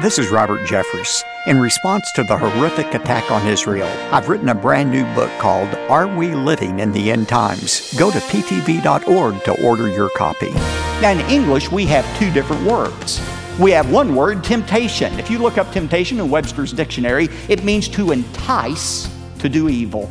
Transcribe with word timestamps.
This 0.00 0.18
is 0.18 0.30
Robert 0.30 0.62
Jeffress. 0.62 1.22
In 1.46 1.60
response 1.60 2.10
to 2.12 2.24
the 2.24 2.36
horrific 2.36 2.94
attack 2.94 3.30
on 3.30 3.46
Israel, 3.46 3.86
I've 4.10 4.28
written 4.28 4.48
a 4.48 4.54
brand 4.54 4.90
new 4.90 5.04
book 5.14 5.30
called 5.38 5.68
Are 5.90 6.08
We 6.08 6.34
Living 6.34 6.78
in 6.80 6.92
the 6.92 7.10
End 7.10 7.28
Times? 7.28 7.92
Go 7.98 8.10
to 8.10 8.18
ptv.org 8.18 9.44
to 9.44 9.64
order 9.64 9.88
your 9.90 10.08
copy. 10.16 10.50
Now, 11.02 11.10
in 11.10 11.20
English, 11.30 11.70
we 11.70 11.84
have 11.86 12.18
two 12.18 12.32
different 12.32 12.64
words. 12.64 13.20
We 13.60 13.70
have 13.72 13.92
one 13.92 14.16
word, 14.16 14.42
temptation. 14.42 15.16
If 15.18 15.30
you 15.30 15.38
look 15.38 15.58
up 15.58 15.70
temptation 15.72 16.18
in 16.18 16.30
Webster's 16.30 16.72
dictionary, 16.72 17.28
it 17.50 17.62
means 17.62 17.86
to 17.90 18.12
entice 18.12 19.14
to 19.40 19.48
do 19.50 19.68
evil. 19.68 20.10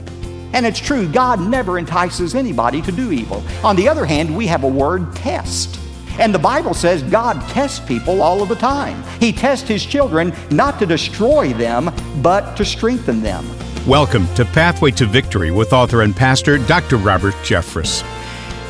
And 0.53 0.63
it's 0.63 0.79
true, 0.79 1.11
God 1.11 1.41
never 1.41 1.79
entices 1.79 2.35
anybody 2.35 2.83
to 2.83 2.91
do 2.91 3.11
evil. 3.11 3.43
On 3.63 3.75
the 3.75 3.89
other 3.89 4.05
hand, 4.05 4.37
we 4.37 4.45
have 4.45 4.63
a 4.63 4.69
word, 4.69 5.15
test. 5.15 5.80
And 6.19 6.33
the 6.33 6.39
Bible 6.39 6.73
says 6.73 7.03
God 7.03 7.41
tests 7.49 7.79
people 7.79 8.21
all 8.21 8.41
of 8.41 8.49
the 8.49 8.55
time. 8.55 9.03
He 9.19 9.31
tests 9.31 9.67
His 9.67 9.85
children 9.85 10.33
not 10.49 10.79
to 10.79 10.85
destroy 10.85 11.53
them, 11.53 11.91
but 12.21 12.55
to 12.57 12.65
strengthen 12.65 13.21
them. 13.21 13.45
Welcome 13.87 14.27
to 14.35 14.45
Pathway 14.45 14.91
to 14.91 15.05
Victory 15.05 15.49
with 15.51 15.73
author 15.73 16.01
and 16.01 16.15
pastor 16.15 16.57
Dr. 16.57 16.97
Robert 16.97 17.33
Jeffress. 17.43 18.03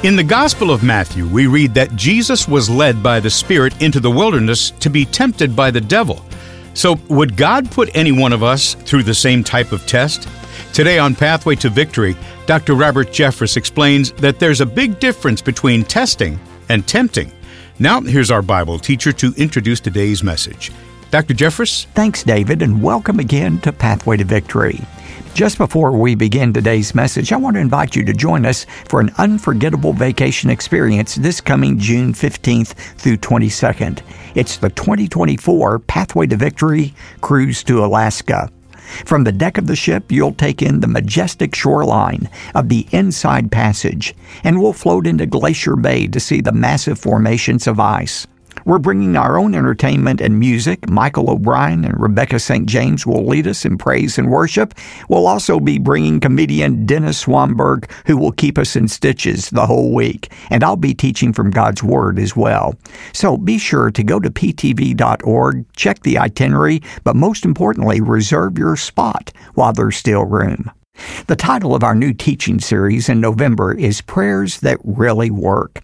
In 0.03 0.15
the 0.15 0.23
Gospel 0.23 0.71
of 0.71 0.83
Matthew, 0.83 1.27
we 1.27 1.47
read 1.47 1.73
that 1.73 1.95
Jesus 1.95 2.47
was 2.47 2.69
led 2.69 3.03
by 3.03 3.19
the 3.19 3.29
Spirit 3.29 3.79
into 3.81 3.99
the 3.99 4.09
wilderness 4.09 4.71
to 4.71 4.89
be 4.89 5.05
tempted 5.05 5.55
by 5.55 5.69
the 5.69 5.81
devil. 5.81 6.23
So, 6.73 6.97
would 7.09 7.35
God 7.35 7.69
put 7.69 7.95
any 7.95 8.11
one 8.11 8.33
of 8.33 8.43
us 8.43 8.73
through 8.73 9.03
the 9.03 9.13
same 9.13 9.43
type 9.43 9.73
of 9.73 9.85
test? 9.85 10.27
Today 10.73 10.97
on 10.97 11.13
Pathway 11.13 11.55
to 11.57 11.69
Victory, 11.69 12.15
Dr. 12.45 12.75
Robert 12.75 13.09
Jeffress 13.09 13.57
explains 13.57 14.11
that 14.13 14.39
there's 14.39 14.61
a 14.61 14.65
big 14.65 14.99
difference 14.99 15.41
between 15.41 15.83
testing 15.83 16.39
and 16.71 16.87
tempting. 16.87 17.29
Now, 17.79 17.99
here's 17.99 18.31
our 18.31 18.41
Bible 18.41 18.79
teacher 18.79 19.11
to 19.11 19.33
introduce 19.35 19.81
today's 19.81 20.23
message. 20.23 20.71
Dr. 21.09 21.33
Jeffress? 21.33 21.85
Thanks, 21.87 22.23
David, 22.23 22.61
and 22.61 22.81
welcome 22.81 23.19
again 23.19 23.59
to 23.59 23.73
Pathway 23.73 24.15
to 24.15 24.23
Victory. 24.23 24.79
Just 25.33 25.57
before 25.57 25.91
we 25.91 26.15
begin 26.15 26.53
today's 26.53 26.95
message, 26.95 27.33
I 27.33 27.37
want 27.37 27.55
to 27.55 27.59
invite 27.59 27.95
you 27.95 28.05
to 28.05 28.13
join 28.13 28.45
us 28.45 28.65
for 28.87 29.01
an 29.01 29.11
unforgettable 29.17 29.91
vacation 29.91 30.49
experience 30.49 31.15
this 31.15 31.41
coming 31.41 31.77
June 31.77 32.13
15th 32.13 32.73
through 32.97 33.17
22nd. 33.17 34.01
It's 34.35 34.55
the 34.55 34.69
2024 34.69 35.79
Pathway 35.79 36.27
to 36.27 36.37
Victory 36.37 36.93
Cruise 37.19 37.63
to 37.65 37.83
Alaska. 37.83 38.49
From 39.05 39.23
the 39.23 39.31
deck 39.31 39.57
of 39.57 39.67
the 39.67 39.75
ship, 39.75 40.11
you'll 40.11 40.33
take 40.33 40.61
in 40.61 40.79
the 40.79 40.87
majestic 40.87 41.55
shoreline 41.55 42.29
of 42.53 42.69
the 42.69 42.87
Inside 42.91 43.51
Passage, 43.51 44.13
and 44.43 44.61
we'll 44.61 44.73
float 44.73 45.07
into 45.07 45.25
Glacier 45.25 45.75
Bay 45.75 46.07
to 46.07 46.19
see 46.19 46.41
the 46.41 46.51
massive 46.51 46.99
formations 46.99 47.67
of 47.67 47.79
ice. 47.79 48.27
We're 48.65 48.79
bringing 48.79 49.15
our 49.15 49.37
own 49.37 49.55
entertainment 49.55 50.21
and 50.21 50.39
music. 50.39 50.89
Michael 50.89 51.29
O'Brien 51.29 51.83
and 51.83 51.99
Rebecca 51.99 52.39
St. 52.39 52.67
James 52.67 53.05
will 53.05 53.25
lead 53.25 53.47
us 53.47 53.65
in 53.65 53.77
praise 53.77 54.17
and 54.17 54.29
worship. 54.29 54.73
We'll 55.09 55.27
also 55.27 55.59
be 55.59 55.79
bringing 55.79 56.19
comedian 56.19 56.85
Dennis 56.85 57.25
Swanberg, 57.25 57.89
who 58.05 58.17
will 58.17 58.31
keep 58.31 58.57
us 58.57 58.75
in 58.75 58.87
stitches 58.87 59.49
the 59.49 59.65
whole 59.65 59.93
week. 59.93 60.31
And 60.49 60.63
I'll 60.63 60.75
be 60.75 60.93
teaching 60.93 61.33
from 61.33 61.51
God's 61.51 61.83
Word 61.83 62.19
as 62.19 62.35
well. 62.35 62.75
So 63.13 63.37
be 63.37 63.57
sure 63.57 63.91
to 63.91 64.03
go 64.03 64.19
to 64.19 64.29
ptv.org, 64.29 65.65
check 65.75 66.01
the 66.03 66.17
itinerary, 66.17 66.81
but 67.03 67.15
most 67.15 67.45
importantly, 67.45 68.01
reserve 68.01 68.57
your 68.57 68.75
spot 68.75 69.31
while 69.55 69.73
there's 69.73 69.97
still 69.97 70.25
room. 70.25 70.69
The 71.27 71.35
title 71.35 71.73
of 71.73 71.83
our 71.83 71.95
new 71.95 72.13
teaching 72.13 72.59
series 72.59 73.09
in 73.09 73.21
November 73.21 73.73
is 73.73 74.01
Prayers 74.01 74.59
That 74.59 74.77
Really 74.83 75.31
Work. 75.31 75.81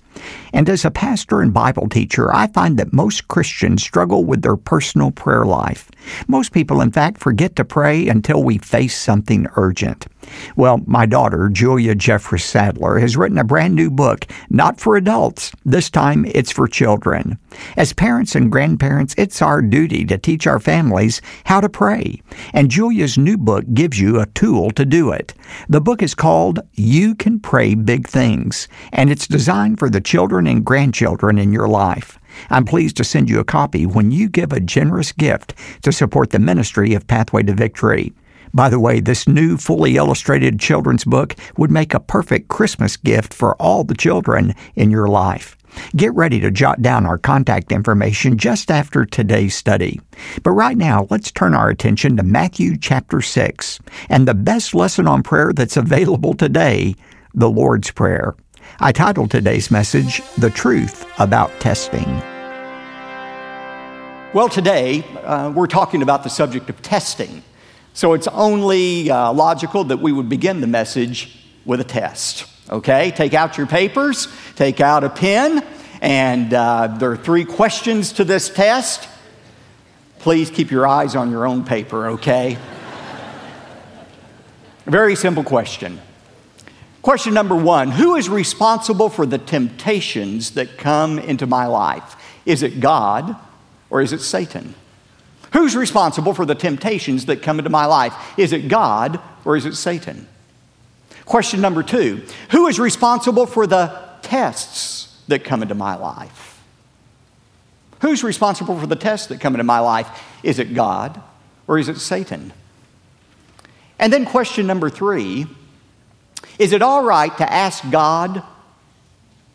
And 0.54 0.70
as 0.70 0.86
a 0.86 0.92
pastor 0.92 1.42
and 1.42 1.54
Bible 1.54 1.90
teacher, 1.90 2.34
I 2.34 2.48
find 2.48 2.78
that 2.78 2.94
most 2.94 3.28
Christians 3.28 3.84
struggle 3.84 4.24
with 4.24 4.42
their 4.42 4.58
personal 4.58 5.12
prayer 5.12 5.46
life. 5.46 5.90
Most 6.28 6.52
people, 6.52 6.82
in 6.82 6.92
fact, 6.92 7.20
forget 7.20 7.56
to 7.58 7.66
pray 7.66 8.08
until 8.08 8.44
we 8.44 8.58
face 8.58 8.98
something 8.98 9.48
urgent. 9.56 10.08
Well, 10.56 10.82
my 10.86 11.06
daughter, 11.06 11.50
Julia 11.50 11.96
Jeffress 11.96 12.42
Sadler, 12.42 13.00
has 13.00 13.16
written 13.16 13.38
a 13.38 13.44
brand 13.44 13.76
new 13.76 13.90
book, 13.90 14.26
not 14.50 14.80
for 14.80 14.96
adults. 14.96 15.52
This 15.66 15.90
time 15.90 16.26
it's 16.26 16.52
for 16.52 16.68
children. 16.68 17.38
As 17.76 17.94
parents 17.94 18.36
and 18.36 18.52
grandparents, 18.52 19.16
it's 19.18 19.42
our 19.42 19.62
duty 19.62 20.06
to 20.06 20.18
teach 20.18 20.46
our 20.46 20.60
families 20.60 21.22
how 21.46 21.62
to 21.62 21.70
pray. 21.70 22.22
And 22.54 22.70
Julia's 22.70 23.18
new 23.18 23.38
book 23.38 23.66
gives 23.74 24.00
you 24.00 24.20
a 24.20 24.26
tool 24.28 24.72
to 24.72 24.86
do 24.86 25.12
it. 25.12 25.34
The 25.70 25.82
book 25.82 26.02
is 26.02 26.14
called 26.14 26.60
You 26.74 27.16
Can 27.16 27.40
Pray 27.40 27.74
Big 27.76 28.08
Things, 28.08 28.68
and 28.92 29.10
it's 29.10 29.28
designed 29.28 29.80
for 29.80 29.90
the 29.90 30.02
children 30.08 30.48
and 30.48 30.64
grandchildren 30.64 31.38
in 31.38 31.52
your 31.52 31.68
life. 31.68 32.18
I'm 32.50 32.64
pleased 32.64 32.96
to 32.96 33.04
send 33.04 33.30
you 33.30 33.42
a 33.42 33.44
copy 33.44 33.86
when 33.86 34.10
you 34.10 34.30
give 34.30 34.54
a 34.54 34.62
generous 34.62 35.12
gift 35.12 35.54
to 35.82 35.92
support 35.92 36.30
the 36.30 36.40
ministry 36.40 36.94
of 36.94 37.08
Pathway 37.08 37.44
to 37.44 37.54
Victory. 37.54 38.14
By 38.54 38.70
the 38.70 38.80
way, 38.80 39.02
this 39.02 39.28
new 39.28 39.58
fully 39.58 39.98
illustrated 39.98 40.62
children's 40.62 41.04
book 41.04 41.36
would 41.58 41.72
make 41.72 41.94
a 41.94 42.00
perfect 42.00 42.48
Christmas 42.48 42.96
gift 42.96 43.34
for 43.34 43.62
all 43.62 43.84
the 43.84 43.96
children 43.96 44.56
in 44.78 44.92
your 44.92 45.10
life. 45.10 45.58
Get 45.94 46.14
ready 46.14 46.40
to 46.40 46.52
jot 46.52 46.82
down 46.82 47.06
our 47.06 47.18
contact 47.18 47.74
information 47.74 48.38
just 48.38 48.72
after 48.72 49.06
today's 49.06 49.56
study. 49.56 50.00
But 50.42 50.52
right 50.52 50.78
now, 50.78 51.08
let's 51.10 51.34
turn 51.34 51.54
our 51.54 51.68
attention 51.68 52.16
to 52.16 52.24
Matthew 52.24 52.78
chapter 52.78 53.20
6 53.20 53.80
and 54.08 54.26
the 54.26 54.34
best 54.34 54.74
lesson 54.74 55.06
on 55.06 55.22
prayer 55.22 55.52
that's 55.54 55.76
available 55.76 56.34
today, 56.34 56.96
the 57.34 57.50
Lord's 57.50 57.92
Prayer. 57.92 58.38
I 58.80 58.92
titled 58.92 59.32
today's 59.32 59.72
message, 59.72 60.22
The 60.38 60.52
Truth 60.52 61.06
About 61.18 61.52
Testing. 61.60 62.06
Well, 64.34 64.50
today 64.50 65.04
uh, 65.24 65.52
we're 65.56 65.66
talking 65.66 66.04
about 66.04 66.24
the 66.24 66.30
subject 66.30 66.70
of 66.70 66.82
testing. 66.84 67.42
So 67.94 68.14
it's 68.14 68.28
only 68.28 69.10
uh, 69.10 69.34
logical 69.34 69.86
that 69.86 69.98
we 69.98 70.12
would 70.12 70.30
begin 70.30 70.62
the 70.62 70.68
message 70.68 71.40
with 71.66 71.82
a 71.82 71.84
test. 71.84 72.46
Okay? 72.70 73.10
Take 73.12 73.34
out 73.34 73.58
your 73.58 73.66
papers, 73.66 74.28
take 74.56 74.80
out 74.80 75.04
a 75.04 75.10
pen, 75.10 75.66
and 76.02 76.54
uh, 76.54 76.88
there 77.00 77.12
are 77.12 77.18
three 77.18 77.46
questions 77.46 78.14
to 78.14 78.24
this 78.24 78.50
test. 78.50 79.10
Please 80.20 80.52
keep 80.52 80.70
your 80.70 80.86
eyes 80.86 81.16
on 81.16 81.32
your 81.32 81.48
own 81.48 81.64
paper, 81.64 82.10
okay? 82.10 82.60
Very 84.86 85.16
simple 85.16 85.44
question 85.44 86.00
Question 87.08 87.34
number 87.34 87.56
one 87.56 87.92
Who 87.92 88.18
is 88.18 88.28
responsible 88.28 89.08
for 89.08 89.26
the 89.26 89.38
temptations 89.38 90.52
that 90.56 90.78
come 90.78 91.18
into 91.18 91.48
my 91.48 91.66
life? 91.66 92.18
Is 92.46 92.64
it 92.64 92.82
God 92.82 93.34
or 93.90 94.02
is 94.02 94.12
it 94.12 94.20
Satan? 94.20 94.76
Who's 95.54 95.74
responsible 95.74 96.34
for 96.34 96.46
the 96.46 96.54
temptations 96.54 97.28
that 97.28 97.42
come 97.42 97.60
into 97.60 97.70
my 97.70 97.86
life? 97.86 98.14
Is 98.38 98.52
it 98.52 98.68
God 98.68 99.22
or 99.46 99.56
is 99.56 99.66
it 99.66 99.76
Satan? 99.76 100.28
Question 101.24 101.62
number 101.62 101.82
two 101.82 102.24
Who 102.52 102.68
is 102.68 102.78
responsible 102.78 103.46
for 103.46 103.66
the 103.66 103.98
tests 104.22 105.24
that 105.30 105.46
come 105.46 105.62
into 105.62 105.76
my 105.76 105.96
life? 105.96 106.62
Who's 108.02 108.22
responsible 108.22 108.78
for 108.78 108.86
the 108.86 108.98
tests 108.98 109.28
that 109.28 109.40
come 109.40 109.56
into 109.56 109.64
my 109.64 109.80
life? 109.80 110.10
Is 110.44 110.60
it 110.60 110.74
God 110.74 111.22
or 111.68 111.80
is 111.80 111.88
it 111.88 112.00
Satan? 112.00 112.52
And 113.98 114.12
then 114.12 114.26
question 114.26 114.68
number 114.68 114.90
three 114.90 115.48
is 116.60 116.72
it 116.72 116.82
all 116.82 117.04
right 117.04 117.36
to 117.38 117.52
ask 117.52 117.90
God 117.92 118.44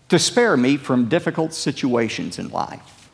to 0.08 0.18
spare 0.18 0.56
me 0.56 0.76
from 0.76 1.08
difficult 1.08 1.54
situations 1.54 2.38
in 2.38 2.50
life, 2.50 3.10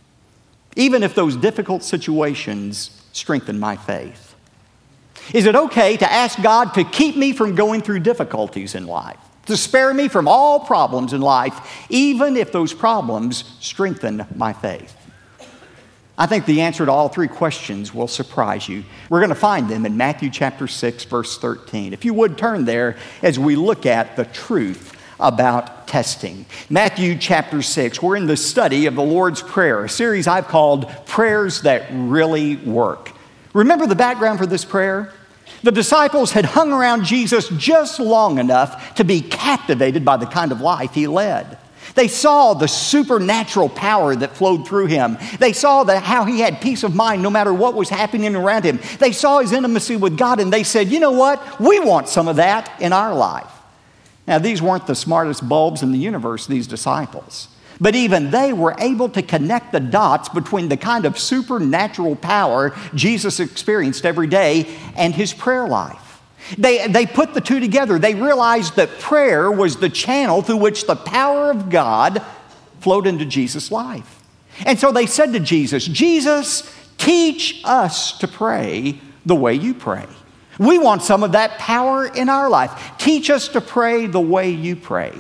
even 0.77 1.03
if 1.03 1.15
those 1.15 1.37
difficult 1.37 1.83
situations 1.83 3.03
strengthen 3.13 3.59
my 3.59 3.77
faith? 3.77 4.35
Is 5.33 5.47
it 5.47 5.55
okay 5.55 5.97
to 5.97 6.11
ask 6.11 6.41
God 6.43 6.75
to 6.75 6.85
keep 6.85 7.17
me 7.17 7.33
from 7.33 7.55
going 7.55 7.83
through 7.83 8.01
difficulties 8.01 8.75
in 8.75 8.87
life, 8.87 9.19
to 9.47 9.57
spare 9.57 9.95
me 9.95 10.09
from 10.09 10.27
all 10.27 10.61
problems 10.61 11.13
in 11.13 11.21
life, 11.21 11.87
even 11.89 12.37
if 12.37 12.51
those 12.51 12.73
problems 12.73 13.45
strengthen 13.61 14.27
my 14.35 14.53
faith? 14.53 14.98
I 16.21 16.27
think 16.27 16.47
the 16.47 16.63
answer 16.63 16.85
to 16.85 16.91
all 16.91 17.09
three 17.09 17.29
questions 17.29 17.95
will 17.95 18.09
surprise 18.09 18.69
you. 18.69 18.83
We're 19.09 19.21
going 19.21 19.29
to 19.29 19.37
find 19.37 19.69
them 19.69 19.87
in 19.87 19.97
Matthew 19.97 20.31
chapter 20.31 20.67
6, 20.67 21.05
verse 21.05 21.39
13. 21.39 21.93
If 21.93 22.05
you 22.05 22.13
would 22.13 22.37
turn 22.37 22.65
there 22.65 22.97
as 23.23 23.39
we 23.39 23.55
look 23.55 23.87
at 23.87 24.17
the 24.17 24.25
truth 24.25 24.97
about 25.21 25.87
testing. 25.87 26.45
Matthew 26.69 27.17
chapter 27.17 27.63
6, 27.63 28.03
we're 28.03 28.17
in 28.17 28.27
the 28.27 28.37
study 28.37 28.87
of 28.87 28.97
the 28.97 29.03
Lord's 29.03 29.43
Prayer, 29.43 29.85
a 29.85 29.89
series 29.89 30.27
I've 30.27 30.49
called 30.49 30.91
Prayers 31.07 31.63
That 31.63 31.87
Really 31.93 32.57
Work. 32.57 33.13
Remember 33.53 33.87
the 33.87 33.95
background 33.95 34.41
for 34.41 34.47
this 34.47 34.65
prayer? 34.65 35.13
The 35.63 35.73
disciples 35.73 36.33
had 36.33 36.45
hung 36.45 36.73
around 36.73 37.05
Jesus 37.05 37.49
just 37.51 38.01
long 38.01 38.39
enough 38.39 38.95
to 38.97 39.05
be 39.05 39.21
captivated 39.21 40.05
by 40.05 40.17
the 40.17 40.27
kind 40.27 40.51
of 40.51 40.61
life 40.61 40.95
he 40.95 41.07
led. 41.07 41.59
They 41.99 42.07
saw 42.07 42.55
the 42.55 42.69
supernatural 42.69 43.69
power 43.69 44.15
that 44.15 44.37
flowed 44.37 44.69
through 44.69 44.87
him. 44.87 45.19
They 45.41 45.53
saw 45.53 45.85
how 45.99 46.27
he 46.27 46.39
had 46.39 46.61
peace 46.61 46.85
of 46.85 46.95
mind 46.95 47.25
no 47.25 47.29
matter 47.29 47.53
what 47.53 47.75
was 47.75 47.89
happening 47.89 48.37
around 48.37 48.63
him. 48.63 48.79
They 49.01 49.11
saw 49.11 49.41
his 49.41 49.51
intimacy 49.51 49.97
with 49.97 50.17
God 50.17 50.39
and 50.39 50.53
they 50.53 50.63
said, 50.63 50.93
you 50.93 51.01
know 51.01 51.11
what? 51.11 51.59
We 51.59 51.81
want 51.81 52.09
some 52.09 52.29
of 52.29 52.37
that 52.37 52.81
in 52.81 52.93
our 52.93 53.13
life. 53.13 53.51
Now, 54.29 54.39
these 54.39 54.63
weren't 54.63 54.87
the 54.87 54.95
smartest 54.95 55.49
bulbs 55.49 55.83
in 55.83 55.91
the 55.91 55.99
universe, 55.99 56.47
these 56.47 56.69
disciples. 56.69 57.49
But 57.81 57.97
even 57.97 58.31
they 58.31 58.53
were 58.53 58.77
able 58.79 59.09
to 59.09 59.21
connect 59.21 59.73
the 59.73 59.81
dots 59.81 60.29
between 60.29 60.69
the 60.69 60.77
kind 60.77 61.05
of 61.05 61.19
supernatural 61.19 62.15
power 62.15 62.77
Jesus 62.95 63.41
experienced 63.41 64.07
every 64.07 64.29
day 64.29 64.73
and 64.95 65.17
his 65.17 65.35
prayer 65.35 65.67
life. 65.67 66.08
They, 66.57 66.87
they 66.87 67.07
put 67.07 67.35
the 67.35 67.41
two 67.41 67.61
together. 67.61 67.99
They 67.99 68.15
realized 68.15 68.77
that 68.77 68.99
prayer 69.01 69.51
was 69.51 69.77
the 69.77 69.91
channel 69.91 70.43
through 70.43 70.59
which 70.59 70.87
the 70.87 70.97
power 70.97 71.51
of 71.51 71.71
God 71.71 72.23
flowed 72.81 73.07
into 73.07 73.25
Jesus' 73.25 73.71
life. 73.71 74.23
And 74.65 74.79
so 74.79 74.93
they 74.93 75.07
said 75.07 75.33
to 75.33 75.41
Jesus, 75.41 75.85
Jesus, 75.85 76.73
teach 76.97 77.61
us 77.65 78.17
to 78.19 78.29
pray 78.29 79.01
the 79.27 79.35
way 79.35 79.55
you 79.55 79.75
pray. 79.75 80.07
We 80.59 80.79
want 80.79 81.03
some 81.03 81.23
of 81.23 81.33
that 81.33 81.59
power 81.59 82.07
in 82.07 82.29
our 82.29 82.49
life. 82.49 82.93
Teach 82.99 83.31
us 83.31 83.49
to 83.49 83.61
pray 83.61 84.07
the 84.07 84.21
way 84.21 84.51
you 84.51 84.75
pray. 84.75 85.13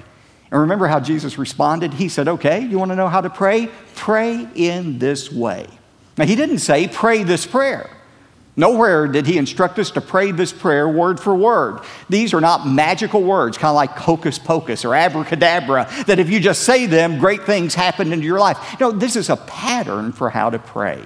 And 0.50 0.60
remember 0.62 0.86
how 0.86 0.98
Jesus 0.98 1.38
responded? 1.38 1.94
He 1.94 2.08
said, 2.08 2.26
Okay, 2.26 2.60
you 2.64 2.78
want 2.78 2.90
to 2.90 2.96
know 2.96 3.08
how 3.08 3.20
to 3.20 3.30
pray? 3.30 3.68
Pray 3.94 4.48
in 4.54 4.98
this 4.98 5.30
way. 5.30 5.68
Now, 6.16 6.24
he 6.24 6.34
didn't 6.34 6.58
say, 6.58 6.88
Pray 6.88 7.22
this 7.22 7.46
prayer. 7.46 7.90
Nowhere 8.58 9.06
did 9.06 9.28
he 9.28 9.38
instruct 9.38 9.78
us 9.78 9.92
to 9.92 10.00
pray 10.00 10.32
this 10.32 10.52
prayer 10.52 10.88
word 10.88 11.20
for 11.20 11.32
word. 11.32 11.78
These 12.08 12.34
are 12.34 12.40
not 12.40 12.66
magical 12.66 13.22
words, 13.22 13.56
kind 13.56 13.70
of 13.70 13.76
like 13.76 13.90
hocus 13.90 14.36
pocus 14.36 14.84
or 14.84 14.96
abracadabra, 14.96 15.88
that 16.08 16.18
if 16.18 16.28
you 16.28 16.40
just 16.40 16.64
say 16.64 16.86
them, 16.86 17.20
great 17.20 17.44
things 17.44 17.76
happen 17.76 18.12
into 18.12 18.26
your 18.26 18.40
life. 18.40 18.80
No, 18.80 18.90
this 18.90 19.14
is 19.14 19.30
a 19.30 19.36
pattern 19.36 20.10
for 20.10 20.28
how 20.28 20.50
to 20.50 20.58
pray. 20.58 21.00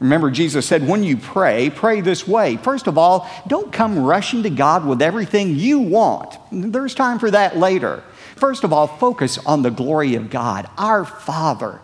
Remember, 0.00 0.30
Jesus 0.30 0.64
said, 0.64 0.88
when 0.88 1.04
you 1.04 1.18
pray, 1.18 1.68
pray 1.68 2.00
this 2.00 2.26
way. 2.26 2.56
First 2.56 2.86
of 2.86 2.96
all, 2.96 3.28
don't 3.46 3.70
come 3.70 3.98
rushing 3.98 4.42
to 4.44 4.50
God 4.50 4.86
with 4.86 5.02
everything 5.02 5.56
you 5.56 5.80
want. 5.80 6.38
There's 6.50 6.94
time 6.94 7.18
for 7.18 7.30
that 7.30 7.58
later. 7.58 8.02
First 8.36 8.64
of 8.64 8.72
all, 8.72 8.86
focus 8.86 9.36
on 9.44 9.60
the 9.60 9.70
glory 9.70 10.14
of 10.14 10.30
God, 10.30 10.70
our 10.78 11.04
Father, 11.04 11.80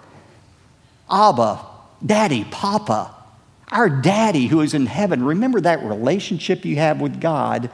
Abba, 1.11 1.61
Daddy, 2.07 2.45
Papa, 2.51 3.15
our 3.75 3.91
Daddy 3.91 4.47
who 4.47 4.61
is 4.61 4.73
in 4.73 4.87
heaven. 4.87 5.23
Remember 5.23 5.61
that 5.61 5.83
relationship 5.83 6.65
you 6.65 6.77
have 6.77 7.01
with 7.01 7.21
God, 7.21 7.71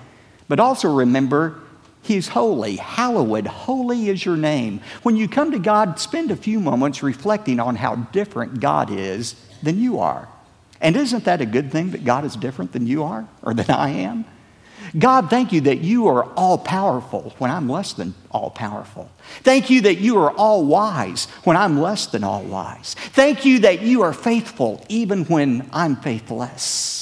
but 0.48 0.58
also 0.58 0.92
remember 0.92 1.60
He's 2.02 2.28
holy, 2.28 2.76
hallowed, 2.76 3.46
holy 3.46 4.08
is 4.08 4.24
your 4.24 4.36
name. 4.36 4.80
When 5.02 5.16
you 5.16 5.28
come 5.28 5.50
to 5.52 5.58
God, 5.58 6.00
spend 6.00 6.30
a 6.30 6.36
few 6.36 6.58
moments 6.58 7.02
reflecting 7.02 7.60
on 7.60 7.76
how 7.76 7.96
different 7.96 8.58
God 8.58 8.90
is 8.90 9.34
than 9.62 9.78
you 9.78 9.98
are. 9.98 10.26
And 10.80 10.96
isn't 10.96 11.24
that 11.24 11.42
a 11.42 11.46
good 11.46 11.70
thing 11.70 11.90
that 11.90 12.04
God 12.04 12.24
is 12.24 12.36
different 12.36 12.72
than 12.72 12.86
you 12.86 13.04
are 13.04 13.28
or 13.42 13.52
than 13.52 13.70
I 13.70 13.90
am? 13.90 14.24
God, 14.98 15.30
thank 15.30 15.52
you 15.52 15.60
that 15.62 15.78
you 15.78 16.08
are 16.08 16.24
all 16.34 16.58
powerful 16.58 17.34
when 17.38 17.50
I'm 17.50 17.68
less 17.68 17.92
than 17.92 18.14
all 18.30 18.50
powerful. 18.50 19.10
Thank 19.42 19.70
you 19.70 19.82
that 19.82 19.98
you 19.98 20.18
are 20.18 20.32
all 20.32 20.64
wise 20.64 21.26
when 21.44 21.56
I'm 21.56 21.80
less 21.80 22.06
than 22.06 22.24
all 22.24 22.42
wise. 22.42 22.94
Thank 22.94 23.44
you 23.44 23.60
that 23.60 23.82
you 23.82 24.02
are 24.02 24.12
faithful 24.12 24.84
even 24.88 25.24
when 25.26 25.68
I'm 25.72 25.96
faithless. 25.96 27.00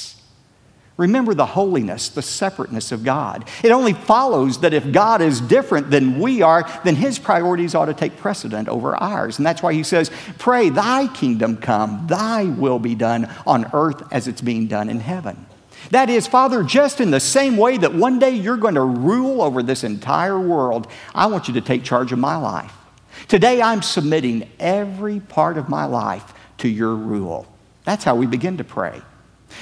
Remember 0.97 1.33
the 1.33 1.45
holiness, 1.45 2.09
the 2.09 2.21
separateness 2.21 2.91
of 2.91 3.05
God. 3.05 3.45
It 3.63 3.71
only 3.71 3.93
follows 3.93 4.59
that 4.59 4.73
if 4.73 4.91
God 4.91 5.21
is 5.21 5.39
different 5.39 5.89
than 5.89 6.19
we 6.19 6.41
are, 6.41 6.69
then 6.83 6.95
his 6.95 7.17
priorities 7.17 7.73
ought 7.73 7.85
to 7.85 7.93
take 7.93 8.17
precedent 8.17 8.67
over 8.67 8.97
ours. 8.97 9.37
And 9.37 9.45
that's 9.45 9.63
why 9.63 9.73
he 9.73 9.83
says, 9.83 10.11
Pray, 10.37 10.67
thy 10.67 11.07
kingdom 11.07 11.55
come, 11.55 12.05
thy 12.07 12.43
will 12.43 12.79
be 12.79 12.95
done 12.95 13.33
on 13.47 13.69
earth 13.71 14.03
as 14.11 14.27
it's 14.27 14.41
being 14.41 14.67
done 14.67 14.89
in 14.89 14.99
heaven. 14.99 15.45
That 15.91 16.09
is, 16.09 16.27
Father, 16.27 16.63
just 16.63 17.01
in 17.01 17.11
the 17.11 17.19
same 17.19 17.57
way 17.57 17.77
that 17.77 17.93
one 17.93 18.19
day 18.19 18.31
you're 18.31 18.57
going 18.57 18.75
to 18.75 18.81
rule 18.81 19.41
over 19.41 19.63
this 19.63 19.83
entire 19.83 20.39
world, 20.39 20.87
I 21.15 21.27
want 21.27 21.47
you 21.47 21.53
to 21.55 21.61
take 21.61 21.83
charge 21.83 22.11
of 22.11 22.19
my 22.19 22.35
life. 22.35 22.73
Today 23.27 23.61
I'm 23.61 23.81
submitting 23.81 24.49
every 24.59 25.19
part 25.19 25.57
of 25.57 25.69
my 25.69 25.85
life 25.85 26.33
to 26.59 26.69
your 26.69 26.95
rule. 26.95 27.47
That's 27.85 28.03
how 28.03 28.15
we 28.15 28.27
begin 28.27 28.57
to 28.57 28.63
pray. 28.63 29.01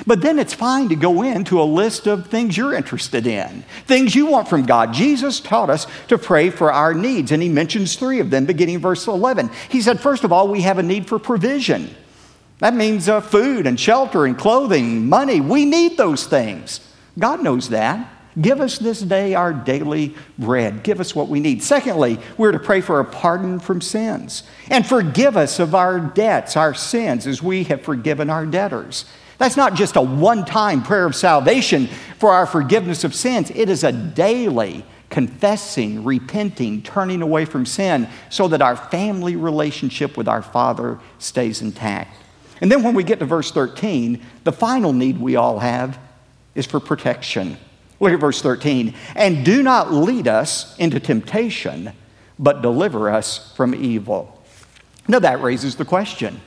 But 0.06 0.22
then 0.22 0.38
it's 0.38 0.54
fine 0.54 0.90
to 0.90 0.96
go 0.96 1.24
into 1.24 1.62
a 1.62 1.64
list 1.64 2.08
of 2.08 2.28
things 2.28 2.58
you're 2.58 2.74
interested 2.74 3.26
in, 3.26 3.64
things 3.86 4.16
you 4.16 4.26
want 4.26 4.48
from 4.48 4.66
God. 4.66 4.94
Jesus 4.94 5.40
taught 5.40 5.70
us 5.70 5.88
to 6.10 6.18
pray 6.18 6.50
for 6.50 6.72
our 6.72 6.94
needs, 6.94 7.32
and 7.32 7.42
he 7.42 7.50
mentions 7.50 7.96
three 7.96 8.20
of 8.20 8.30
them 8.30 8.46
beginning 8.46 8.80
verse 8.80 9.08
11. 9.08 9.50
He 9.70 9.82
said, 9.82 10.00
First 10.00 10.24
of 10.24 10.34
all, 10.34 10.50
we 10.50 10.62
have 10.62 10.78
a 10.78 10.84
need 10.84 11.08
for 11.08 11.20
provision. 11.20 11.96
That 12.60 12.74
means 12.74 13.08
uh, 13.08 13.22
food 13.22 13.68
and 13.68 13.80
shelter 13.80 14.26
and 14.26 14.38
clothing, 14.38 15.08
money. 15.08 15.42
We 15.42 15.66
need 15.66 15.98
those 15.98 16.26
things. 16.26 16.80
God 17.18 17.44
knows 17.44 17.70
that. 17.70 18.14
Give 18.40 18.62
us 18.62 18.78
this 18.78 19.00
day 19.00 19.34
our 19.34 19.52
daily 19.52 20.16
bread. 20.38 20.84
Give 20.84 21.00
us 21.00 21.16
what 21.16 21.28
we 21.28 21.40
need. 21.40 21.64
Secondly, 21.64 22.20
we're 22.38 22.52
to 22.52 22.60
pray 22.60 22.82
for 22.82 23.00
a 23.00 23.06
pardon 23.06 23.60
from 23.60 23.82
sins 23.82 24.44
and 24.70 24.86
forgive 24.86 25.36
us 25.36 25.60
of 25.60 25.74
our 25.74 26.00
debts, 26.00 26.56
our 26.56 26.76
sins, 26.76 27.26
as 27.26 27.42
we 27.42 27.64
have 27.66 27.82
forgiven 27.82 28.30
our 28.30 28.46
debtors. 28.46 29.06
That's 29.40 29.58
not 29.58 29.74
just 29.74 29.96
a 29.96 30.02
one 30.02 30.46
time 30.46 30.84
prayer 30.84 31.06
of 31.06 31.16
salvation 31.16 31.88
for 32.18 32.32
our 32.32 32.46
forgiveness 32.46 33.04
of 33.04 33.16
sins, 33.16 33.52
it 33.52 33.70
is 33.70 33.84
a 33.84 33.92
daily 33.92 34.86
confessing, 35.10 36.04
repenting, 36.04 36.82
turning 36.82 37.22
away 37.22 37.46
from 37.46 37.66
sin 37.66 38.08
so 38.30 38.48
that 38.50 38.62
our 38.62 38.76
family 38.76 39.36
relationship 39.36 40.18
with 40.18 40.28
our 40.28 40.42
Father 40.42 41.00
stays 41.18 41.62
intact. 41.62 42.16
And 42.62 42.72
then 42.72 42.84
when 42.84 42.96
we 42.96 43.04
get 43.04 43.20
to 43.20 43.26
verse 43.26 43.52
13, 43.52 44.22
the 44.44 44.52
final 44.52 44.94
need 44.94 45.20
we 45.20 45.36
all 45.36 45.60
have 45.60 46.00
is 46.56 46.66
for 46.66 46.80
protection. 46.80 47.58
Look 48.00 48.14
at 48.14 48.20
verse 48.20 48.42
13. 48.42 48.94
And 49.16 49.46
do 49.46 49.62
not 49.64 49.92
lead 49.92 50.28
us 50.28 50.78
into 50.78 51.00
temptation, 51.00 51.92
but 52.40 52.62
deliver 52.62 53.10
us 53.10 53.54
from 53.56 53.76
evil. 53.76 54.34
Now 55.08 55.20
that 55.20 55.42
raises 55.42 55.76
the 55.76 55.86
question 55.86 56.42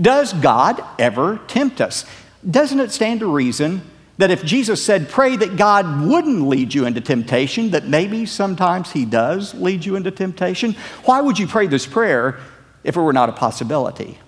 Does 0.00 0.32
God 0.32 0.82
ever 0.98 1.40
tempt 1.48 1.80
us? 1.80 2.04
doesn't 2.48 2.80
it 2.80 2.92
stand 2.92 3.20
to 3.20 3.26
reason 3.26 3.82
that 4.18 4.30
if 4.30 4.44
Jesus 4.44 4.82
said, 4.82 5.10
pray 5.10 5.36
that 5.36 5.56
God 5.56 6.06
wouldn't 6.06 6.48
lead 6.48 6.72
you 6.72 6.86
into 6.86 7.00
temptation, 7.00 7.70
that 7.70 7.86
maybe 7.86 8.24
sometimes 8.24 8.92
He 8.92 9.04
does 9.04 9.52
lead 9.54 9.84
you 9.84 9.96
into 9.96 10.10
temptation? 10.10 10.74
Why 11.04 11.20
would 11.20 11.38
you 11.38 11.46
pray 11.46 11.66
this 11.66 11.86
prayer 11.86 12.38
if 12.82 12.96
it 12.96 13.00
were 13.00 13.12
not 13.12 13.28
a 13.28 13.32
possibility? 13.32 14.18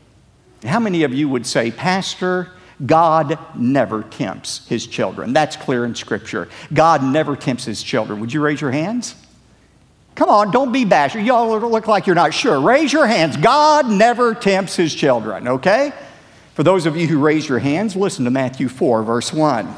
How 0.64 0.80
many 0.80 1.04
of 1.04 1.14
you 1.14 1.28
would 1.28 1.46
say, 1.46 1.70
Pastor, 1.70 2.50
God 2.84 3.38
never 3.54 4.02
tempts 4.02 4.66
His 4.68 4.86
children? 4.86 5.32
That's 5.32 5.56
clear 5.56 5.84
in 5.84 5.94
Scripture. 5.94 6.48
God 6.72 7.02
never 7.02 7.36
tempts 7.36 7.64
His 7.64 7.82
children. 7.82 8.20
Would 8.20 8.32
you 8.32 8.40
raise 8.40 8.60
your 8.60 8.70
hands? 8.70 9.14
Come 10.14 10.30
on, 10.30 10.50
don't 10.50 10.72
be 10.72 10.84
bashful. 10.84 11.20
Y'all 11.20 11.60
look 11.60 11.86
like 11.86 12.06
you're 12.06 12.16
not 12.16 12.34
sure. 12.34 12.60
Raise 12.60 12.92
your 12.92 13.06
hands. 13.06 13.36
God 13.36 13.88
never 13.88 14.34
tempts 14.34 14.74
His 14.74 14.92
children, 14.92 15.46
okay? 15.46 15.92
For 16.54 16.64
those 16.64 16.86
of 16.86 16.96
you 16.96 17.06
who 17.06 17.20
raise 17.20 17.48
your 17.48 17.60
hands, 17.60 17.94
listen 17.94 18.24
to 18.24 18.30
Matthew 18.32 18.68
4, 18.68 19.04
verse 19.04 19.32
1. 19.32 19.72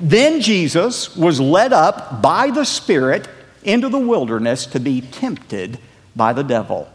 then 0.00 0.40
Jesus 0.40 1.16
was 1.16 1.40
led 1.40 1.72
up 1.72 2.22
by 2.22 2.52
the 2.52 2.64
Spirit 2.64 3.28
into 3.64 3.88
the 3.88 3.98
wilderness 3.98 4.66
to 4.66 4.78
be 4.78 5.00
tempted 5.00 5.80
by 6.14 6.32
the 6.32 6.44
devil. 6.44 6.88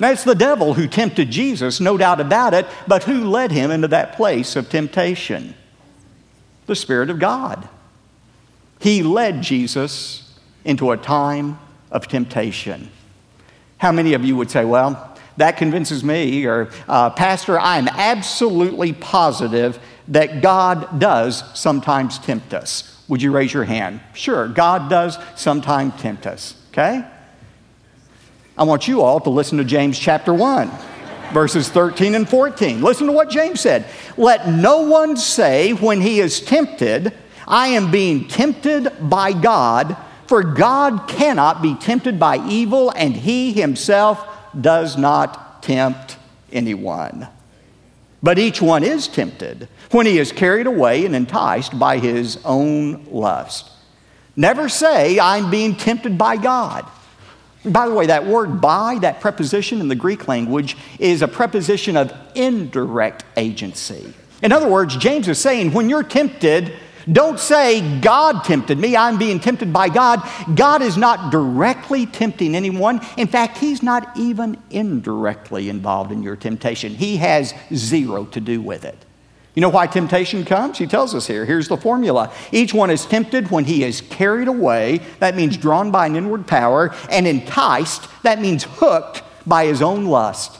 Now, 0.00 0.10
it's 0.10 0.24
the 0.24 0.34
devil 0.34 0.72
who 0.72 0.88
tempted 0.88 1.30
Jesus, 1.30 1.78
no 1.78 1.98
doubt 1.98 2.20
about 2.20 2.54
it, 2.54 2.66
but 2.88 3.04
who 3.04 3.28
led 3.28 3.52
him 3.52 3.70
into 3.70 3.88
that 3.88 4.16
place 4.16 4.56
of 4.56 4.70
temptation? 4.70 5.54
The 6.66 6.74
Spirit 6.74 7.10
of 7.10 7.18
God. 7.18 7.68
He 8.80 9.02
led 9.02 9.42
Jesus 9.42 10.38
into 10.64 10.90
a 10.90 10.96
time 10.96 11.58
of 11.90 12.08
temptation. 12.08 12.90
How 13.76 13.92
many 13.92 14.14
of 14.14 14.24
you 14.24 14.36
would 14.36 14.50
say, 14.50 14.64
well, 14.64 15.18
that 15.36 15.58
convinces 15.58 16.02
me, 16.02 16.46
or 16.46 16.70
uh, 16.88 17.10
Pastor, 17.10 17.58
I'm 17.58 17.88
absolutely 17.88 18.94
positive 18.94 19.78
that 20.08 20.40
God 20.40 20.98
does 20.98 21.44
sometimes 21.58 22.18
tempt 22.18 22.54
us. 22.54 23.04
Would 23.08 23.20
you 23.20 23.32
raise 23.32 23.52
your 23.52 23.64
hand? 23.64 24.00
Sure, 24.14 24.48
God 24.48 24.88
does 24.88 25.18
sometimes 25.36 26.00
tempt 26.00 26.26
us, 26.26 26.54
okay? 26.70 27.04
I 28.56 28.64
want 28.64 28.88
you 28.88 29.02
all 29.02 29.20
to 29.20 29.30
listen 29.30 29.58
to 29.58 29.64
James 29.64 29.98
chapter 29.98 30.34
1, 30.34 30.70
verses 31.32 31.68
13 31.68 32.14
and 32.14 32.28
14. 32.28 32.82
Listen 32.82 33.06
to 33.06 33.12
what 33.12 33.30
James 33.30 33.60
said. 33.60 33.86
Let 34.16 34.48
no 34.48 34.82
one 34.82 35.16
say 35.16 35.72
when 35.72 36.00
he 36.00 36.20
is 36.20 36.40
tempted, 36.40 37.12
I 37.46 37.68
am 37.68 37.90
being 37.90 38.28
tempted 38.28 38.92
by 39.08 39.32
God, 39.32 39.96
for 40.26 40.42
God 40.42 41.08
cannot 41.08 41.62
be 41.62 41.74
tempted 41.74 42.18
by 42.18 42.36
evil, 42.46 42.90
and 42.90 43.16
he 43.16 43.52
himself 43.52 44.26
does 44.60 44.96
not 44.96 45.62
tempt 45.62 46.16
anyone. 46.52 47.28
But 48.22 48.38
each 48.38 48.60
one 48.60 48.84
is 48.84 49.08
tempted 49.08 49.68
when 49.90 50.06
he 50.06 50.18
is 50.18 50.32
carried 50.32 50.66
away 50.66 51.06
and 51.06 51.16
enticed 51.16 51.78
by 51.78 51.98
his 51.98 52.38
own 52.44 53.06
lust. 53.06 53.70
Never 54.36 54.68
say, 54.68 55.18
I'm 55.18 55.50
being 55.50 55.74
tempted 55.74 56.18
by 56.18 56.36
God. 56.36 56.86
By 57.64 57.88
the 57.88 57.94
way, 57.94 58.06
that 58.06 58.26
word 58.26 58.60
by, 58.60 58.98
that 59.02 59.20
preposition 59.20 59.80
in 59.80 59.88
the 59.88 59.94
Greek 59.94 60.28
language, 60.28 60.76
is 60.98 61.20
a 61.20 61.28
preposition 61.28 61.96
of 61.96 62.12
indirect 62.34 63.24
agency. 63.36 64.14
In 64.42 64.52
other 64.52 64.68
words, 64.68 64.96
James 64.96 65.28
is 65.28 65.38
saying 65.38 65.72
when 65.72 65.90
you're 65.90 66.02
tempted, 66.02 66.72
Don't 67.10 67.38
say, 67.38 68.00
God 68.00 68.44
tempted 68.44 68.78
me, 68.78 68.96
I'm 68.96 69.18
being 69.18 69.40
tempted 69.40 69.72
by 69.72 69.90
God. 69.90 70.26
God 70.54 70.80
is 70.80 70.96
not 70.96 71.30
directly 71.30 72.06
tempting 72.06 72.54
anyone. 72.54 73.00
In 73.18 73.26
fact, 73.26 73.58
He's 73.58 73.82
not 73.82 74.16
even 74.16 74.62
indirectly 74.70 75.68
involved 75.68 76.12
in 76.12 76.22
your 76.22 76.36
temptation, 76.36 76.94
He 76.94 77.18
has 77.18 77.52
zero 77.74 78.24
to 78.26 78.40
do 78.40 78.62
with 78.62 78.84
it. 78.84 78.96
You 79.54 79.62
know 79.62 79.68
why 79.68 79.86
temptation 79.88 80.44
comes? 80.44 80.78
He 80.78 80.86
tells 80.86 81.14
us 81.14 81.26
here. 81.26 81.44
Here's 81.44 81.68
the 81.68 81.76
formula. 81.76 82.32
Each 82.52 82.72
one 82.72 82.90
is 82.90 83.04
tempted 83.04 83.50
when 83.50 83.64
he 83.64 83.82
is 83.82 84.00
carried 84.00 84.48
away, 84.48 85.00
that 85.18 85.34
means 85.34 85.56
drawn 85.56 85.90
by 85.90 86.06
an 86.06 86.16
inward 86.16 86.46
power, 86.46 86.94
and 87.10 87.26
enticed, 87.26 88.08
that 88.22 88.40
means 88.40 88.64
hooked 88.64 89.22
by 89.46 89.66
his 89.66 89.82
own 89.82 90.06
lust. 90.06 90.58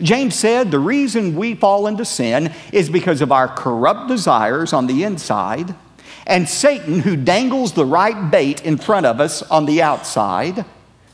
James 0.00 0.34
said 0.34 0.70
the 0.70 0.78
reason 0.78 1.36
we 1.36 1.54
fall 1.54 1.86
into 1.86 2.04
sin 2.04 2.52
is 2.72 2.88
because 2.88 3.20
of 3.20 3.32
our 3.32 3.48
corrupt 3.48 4.08
desires 4.08 4.72
on 4.72 4.86
the 4.86 5.04
inside, 5.04 5.74
and 6.26 6.48
Satan, 6.48 7.00
who 7.00 7.16
dangles 7.16 7.72
the 7.72 7.86
right 7.86 8.30
bait 8.30 8.64
in 8.64 8.76
front 8.76 9.06
of 9.06 9.20
us 9.20 9.42
on 9.42 9.66
the 9.66 9.82
outside. 9.82 10.64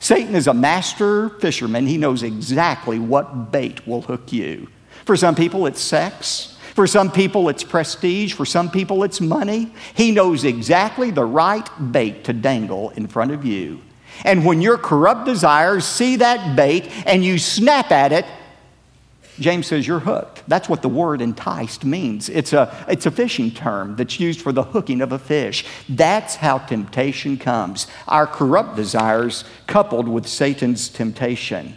Satan 0.00 0.34
is 0.34 0.48
a 0.48 0.54
master 0.54 1.30
fisherman. 1.30 1.86
He 1.86 1.98
knows 1.98 2.22
exactly 2.22 2.98
what 2.98 3.52
bait 3.52 3.86
will 3.86 4.02
hook 4.02 4.32
you. 4.32 4.68
For 5.04 5.16
some 5.16 5.34
people, 5.34 5.66
it's 5.66 5.80
sex. 5.80 6.53
For 6.74 6.88
some 6.88 7.10
people, 7.12 7.48
it's 7.48 7.62
prestige. 7.62 8.34
For 8.34 8.44
some 8.44 8.68
people, 8.68 9.04
it's 9.04 9.20
money. 9.20 9.72
He 9.94 10.10
knows 10.10 10.44
exactly 10.44 11.12
the 11.12 11.24
right 11.24 11.68
bait 11.92 12.24
to 12.24 12.32
dangle 12.32 12.90
in 12.90 13.06
front 13.06 13.30
of 13.30 13.44
you. 13.44 13.80
And 14.24 14.44
when 14.44 14.60
your 14.60 14.76
corrupt 14.76 15.24
desires 15.24 15.84
see 15.84 16.16
that 16.16 16.56
bait 16.56 16.90
and 17.06 17.24
you 17.24 17.38
snap 17.38 17.92
at 17.92 18.12
it, 18.12 18.26
James 19.38 19.66
says 19.66 19.86
you're 19.86 20.00
hooked. 20.00 20.42
That's 20.48 20.68
what 20.68 20.82
the 20.82 20.88
word 20.88 21.20
enticed 21.20 21.84
means. 21.84 22.28
It's 22.28 22.52
a, 22.52 22.84
it's 22.88 23.06
a 23.06 23.10
fishing 23.10 23.50
term 23.50 23.96
that's 23.96 24.20
used 24.20 24.40
for 24.40 24.52
the 24.52 24.62
hooking 24.62 25.00
of 25.00 25.12
a 25.12 25.18
fish. 25.18 25.64
That's 25.88 26.36
how 26.36 26.58
temptation 26.58 27.36
comes 27.36 27.86
our 28.06 28.26
corrupt 28.26 28.76
desires 28.76 29.44
coupled 29.66 30.08
with 30.08 30.26
Satan's 30.26 30.88
temptation. 30.88 31.76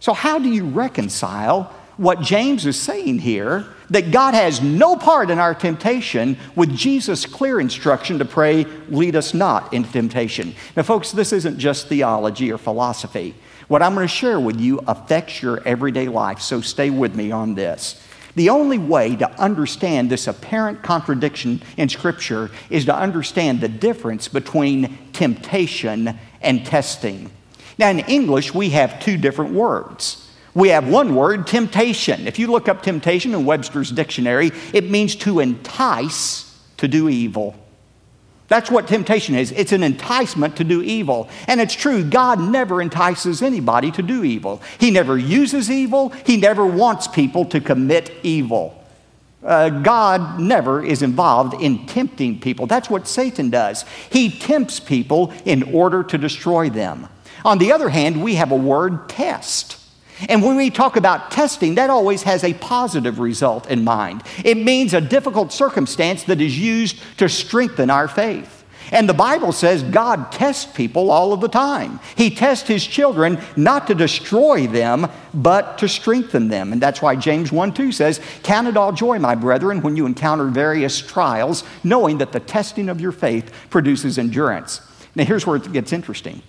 So, 0.00 0.12
how 0.12 0.40
do 0.40 0.48
you 0.48 0.64
reconcile 0.64 1.72
what 1.96 2.20
James 2.20 2.66
is 2.66 2.80
saying 2.80 3.18
here 3.18 3.66
that 3.90 4.10
God 4.10 4.34
has 4.34 4.62
no 4.62 4.96
part 4.96 5.30
in 5.30 5.38
our 5.38 5.54
temptation 5.54 6.38
with 6.56 6.74
Jesus' 6.74 7.26
clear 7.26 7.60
instruction 7.60 8.18
to 8.18 8.24
pray, 8.24 8.64
lead 8.88 9.14
us 9.14 9.34
not 9.34 9.72
into 9.74 9.92
temptation. 9.92 10.54
Now, 10.76 10.82
folks, 10.82 11.12
this 11.12 11.32
isn't 11.32 11.58
just 11.58 11.88
theology 11.88 12.50
or 12.50 12.58
philosophy. 12.58 13.34
What 13.68 13.82
I'm 13.82 13.94
going 13.94 14.06
to 14.06 14.12
share 14.12 14.40
with 14.40 14.60
you 14.60 14.80
affects 14.86 15.42
your 15.42 15.62
everyday 15.66 16.08
life, 16.08 16.40
so 16.40 16.60
stay 16.60 16.90
with 16.90 17.14
me 17.14 17.30
on 17.30 17.54
this. 17.54 18.02
The 18.34 18.48
only 18.48 18.78
way 18.78 19.14
to 19.16 19.30
understand 19.38 20.10
this 20.10 20.26
apparent 20.26 20.82
contradiction 20.82 21.62
in 21.76 21.90
Scripture 21.90 22.50
is 22.70 22.86
to 22.86 22.96
understand 22.96 23.60
the 23.60 23.68
difference 23.68 24.28
between 24.28 24.96
temptation 25.12 26.18
and 26.40 26.64
testing. 26.64 27.30
Now, 27.78 27.90
in 27.90 28.00
English, 28.00 28.54
we 28.54 28.70
have 28.70 29.00
two 29.00 29.18
different 29.18 29.52
words. 29.52 30.21
We 30.54 30.68
have 30.68 30.86
one 30.86 31.14
word, 31.14 31.46
temptation. 31.46 32.26
If 32.26 32.38
you 32.38 32.48
look 32.48 32.68
up 32.68 32.82
temptation 32.82 33.32
in 33.32 33.46
Webster's 33.46 33.90
dictionary, 33.90 34.52
it 34.72 34.90
means 34.90 35.16
to 35.16 35.40
entice 35.40 36.58
to 36.76 36.88
do 36.88 37.08
evil. 37.08 37.56
That's 38.48 38.70
what 38.70 38.86
temptation 38.86 39.34
is. 39.34 39.50
It's 39.52 39.72
an 39.72 39.82
enticement 39.82 40.56
to 40.56 40.64
do 40.64 40.82
evil. 40.82 41.30
And 41.46 41.58
it's 41.58 41.74
true, 41.74 42.04
God 42.04 42.38
never 42.38 42.82
entices 42.82 43.40
anybody 43.40 43.90
to 43.92 44.02
do 44.02 44.24
evil. 44.24 44.60
He 44.78 44.90
never 44.90 45.16
uses 45.16 45.70
evil, 45.70 46.10
He 46.26 46.36
never 46.36 46.66
wants 46.66 47.08
people 47.08 47.46
to 47.46 47.60
commit 47.60 48.12
evil. 48.22 48.78
Uh, 49.42 49.70
God 49.70 50.38
never 50.38 50.84
is 50.84 51.02
involved 51.02 51.60
in 51.62 51.86
tempting 51.86 52.40
people. 52.40 52.66
That's 52.66 52.90
what 52.90 53.08
Satan 53.08 53.48
does. 53.48 53.84
He 54.10 54.30
tempts 54.30 54.78
people 54.78 55.32
in 55.44 55.62
order 55.74 56.02
to 56.04 56.18
destroy 56.18 56.68
them. 56.68 57.08
On 57.44 57.58
the 57.58 57.72
other 57.72 57.88
hand, 57.88 58.22
we 58.22 58.36
have 58.36 58.52
a 58.52 58.56
word 58.56 59.08
test. 59.08 59.81
And 60.28 60.42
when 60.42 60.56
we 60.56 60.70
talk 60.70 60.96
about 60.96 61.30
testing, 61.30 61.74
that 61.76 61.90
always 61.90 62.22
has 62.22 62.44
a 62.44 62.54
positive 62.54 63.18
result 63.18 63.70
in 63.70 63.84
mind. 63.84 64.22
It 64.44 64.56
means 64.56 64.94
a 64.94 65.00
difficult 65.00 65.52
circumstance 65.52 66.24
that 66.24 66.40
is 66.40 66.58
used 66.58 67.00
to 67.18 67.28
strengthen 67.28 67.90
our 67.90 68.08
faith. 68.08 68.62
And 68.90 69.08
the 69.08 69.14
Bible 69.14 69.52
says 69.52 69.82
God 69.82 70.30
tests 70.32 70.70
people 70.70 71.10
all 71.10 71.32
of 71.32 71.40
the 71.40 71.48
time. 71.48 71.98
He 72.14 72.30
tests 72.30 72.68
his 72.68 72.86
children 72.86 73.40
not 73.56 73.86
to 73.86 73.94
destroy 73.94 74.66
them, 74.66 75.08
but 75.32 75.78
to 75.78 75.88
strengthen 75.88 76.48
them. 76.48 76.72
And 76.72 76.82
that's 76.82 77.00
why 77.00 77.16
James 77.16 77.50
1 77.50 77.72
2 77.72 77.90
says, 77.90 78.20
Count 78.42 78.68
it 78.68 78.76
all 78.76 78.92
joy, 78.92 79.18
my 79.18 79.34
brethren, 79.34 79.80
when 79.80 79.96
you 79.96 80.04
encounter 80.04 80.44
various 80.44 81.00
trials, 81.00 81.64
knowing 81.82 82.18
that 82.18 82.32
the 82.32 82.40
testing 82.40 82.90
of 82.90 83.00
your 83.00 83.12
faith 83.12 83.50
produces 83.70 84.18
endurance. 84.18 84.82
Now, 85.14 85.24
here's 85.24 85.46
where 85.46 85.56
it 85.56 85.72
gets 85.72 85.92
interesting. 85.92 86.42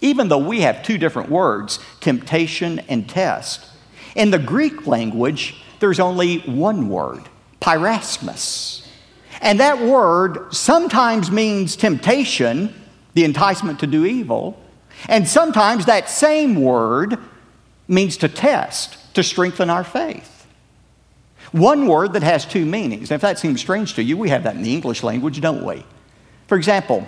Even 0.00 0.28
though 0.28 0.38
we 0.38 0.60
have 0.60 0.82
two 0.82 0.98
different 0.98 1.30
words, 1.30 1.78
temptation 2.00 2.80
and 2.88 3.08
test, 3.08 3.66
in 4.14 4.30
the 4.30 4.38
Greek 4.38 4.86
language, 4.86 5.62
there's 5.80 6.00
only 6.00 6.38
one 6.40 6.88
word, 6.88 7.28
peirasmos. 7.60 8.86
And 9.40 9.60
that 9.60 9.80
word 9.80 10.52
sometimes 10.52 11.30
means 11.30 11.76
temptation, 11.76 12.74
the 13.14 13.24
enticement 13.24 13.80
to 13.80 13.86
do 13.86 14.04
evil, 14.04 14.60
and 15.08 15.28
sometimes 15.28 15.86
that 15.86 16.08
same 16.08 16.60
word 16.60 17.18
means 17.86 18.16
to 18.18 18.28
test, 18.28 19.14
to 19.14 19.22
strengthen 19.22 19.70
our 19.70 19.84
faith. 19.84 20.46
One 21.52 21.86
word 21.86 22.12
that 22.12 22.22
has 22.22 22.44
two 22.44 22.66
meanings. 22.66 23.10
if 23.10 23.20
that 23.22 23.38
seems 23.38 23.60
strange 23.60 23.94
to 23.94 24.02
you, 24.02 24.16
we 24.16 24.28
have 24.28 24.42
that 24.42 24.56
in 24.56 24.62
the 24.62 24.74
English 24.74 25.02
language, 25.02 25.40
don't 25.40 25.64
we? 25.64 25.84
For 26.46 26.56
example, 26.56 27.06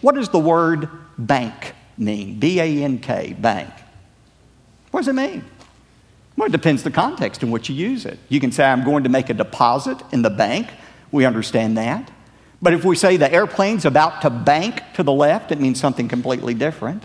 what 0.00 0.14
does 0.14 0.30
the 0.30 0.38
word 0.38 0.88
bank 1.18 1.74
mean? 1.98 2.38
B 2.38 2.60
A 2.60 2.84
N 2.84 2.98
K, 2.98 3.34
bank. 3.38 3.70
What 4.90 5.00
does 5.00 5.08
it 5.08 5.14
mean? 5.14 5.44
Well, 6.36 6.46
it 6.46 6.52
depends 6.52 6.82
the 6.82 6.90
context 6.90 7.42
in 7.42 7.50
which 7.50 7.68
you 7.68 7.74
use 7.74 8.04
it. 8.04 8.18
You 8.28 8.40
can 8.40 8.52
say, 8.52 8.64
I'm 8.64 8.84
going 8.84 9.04
to 9.04 9.08
make 9.08 9.30
a 9.30 9.34
deposit 9.34 9.98
in 10.12 10.22
the 10.22 10.30
bank. 10.30 10.68
We 11.10 11.24
understand 11.24 11.78
that. 11.78 12.10
But 12.60 12.72
if 12.72 12.84
we 12.84 12.96
say 12.96 13.16
the 13.16 13.32
airplane's 13.32 13.84
about 13.84 14.22
to 14.22 14.30
bank 14.30 14.82
to 14.94 15.02
the 15.02 15.12
left, 15.12 15.52
it 15.52 15.60
means 15.60 15.80
something 15.80 16.08
completely 16.08 16.54
different. 16.54 17.04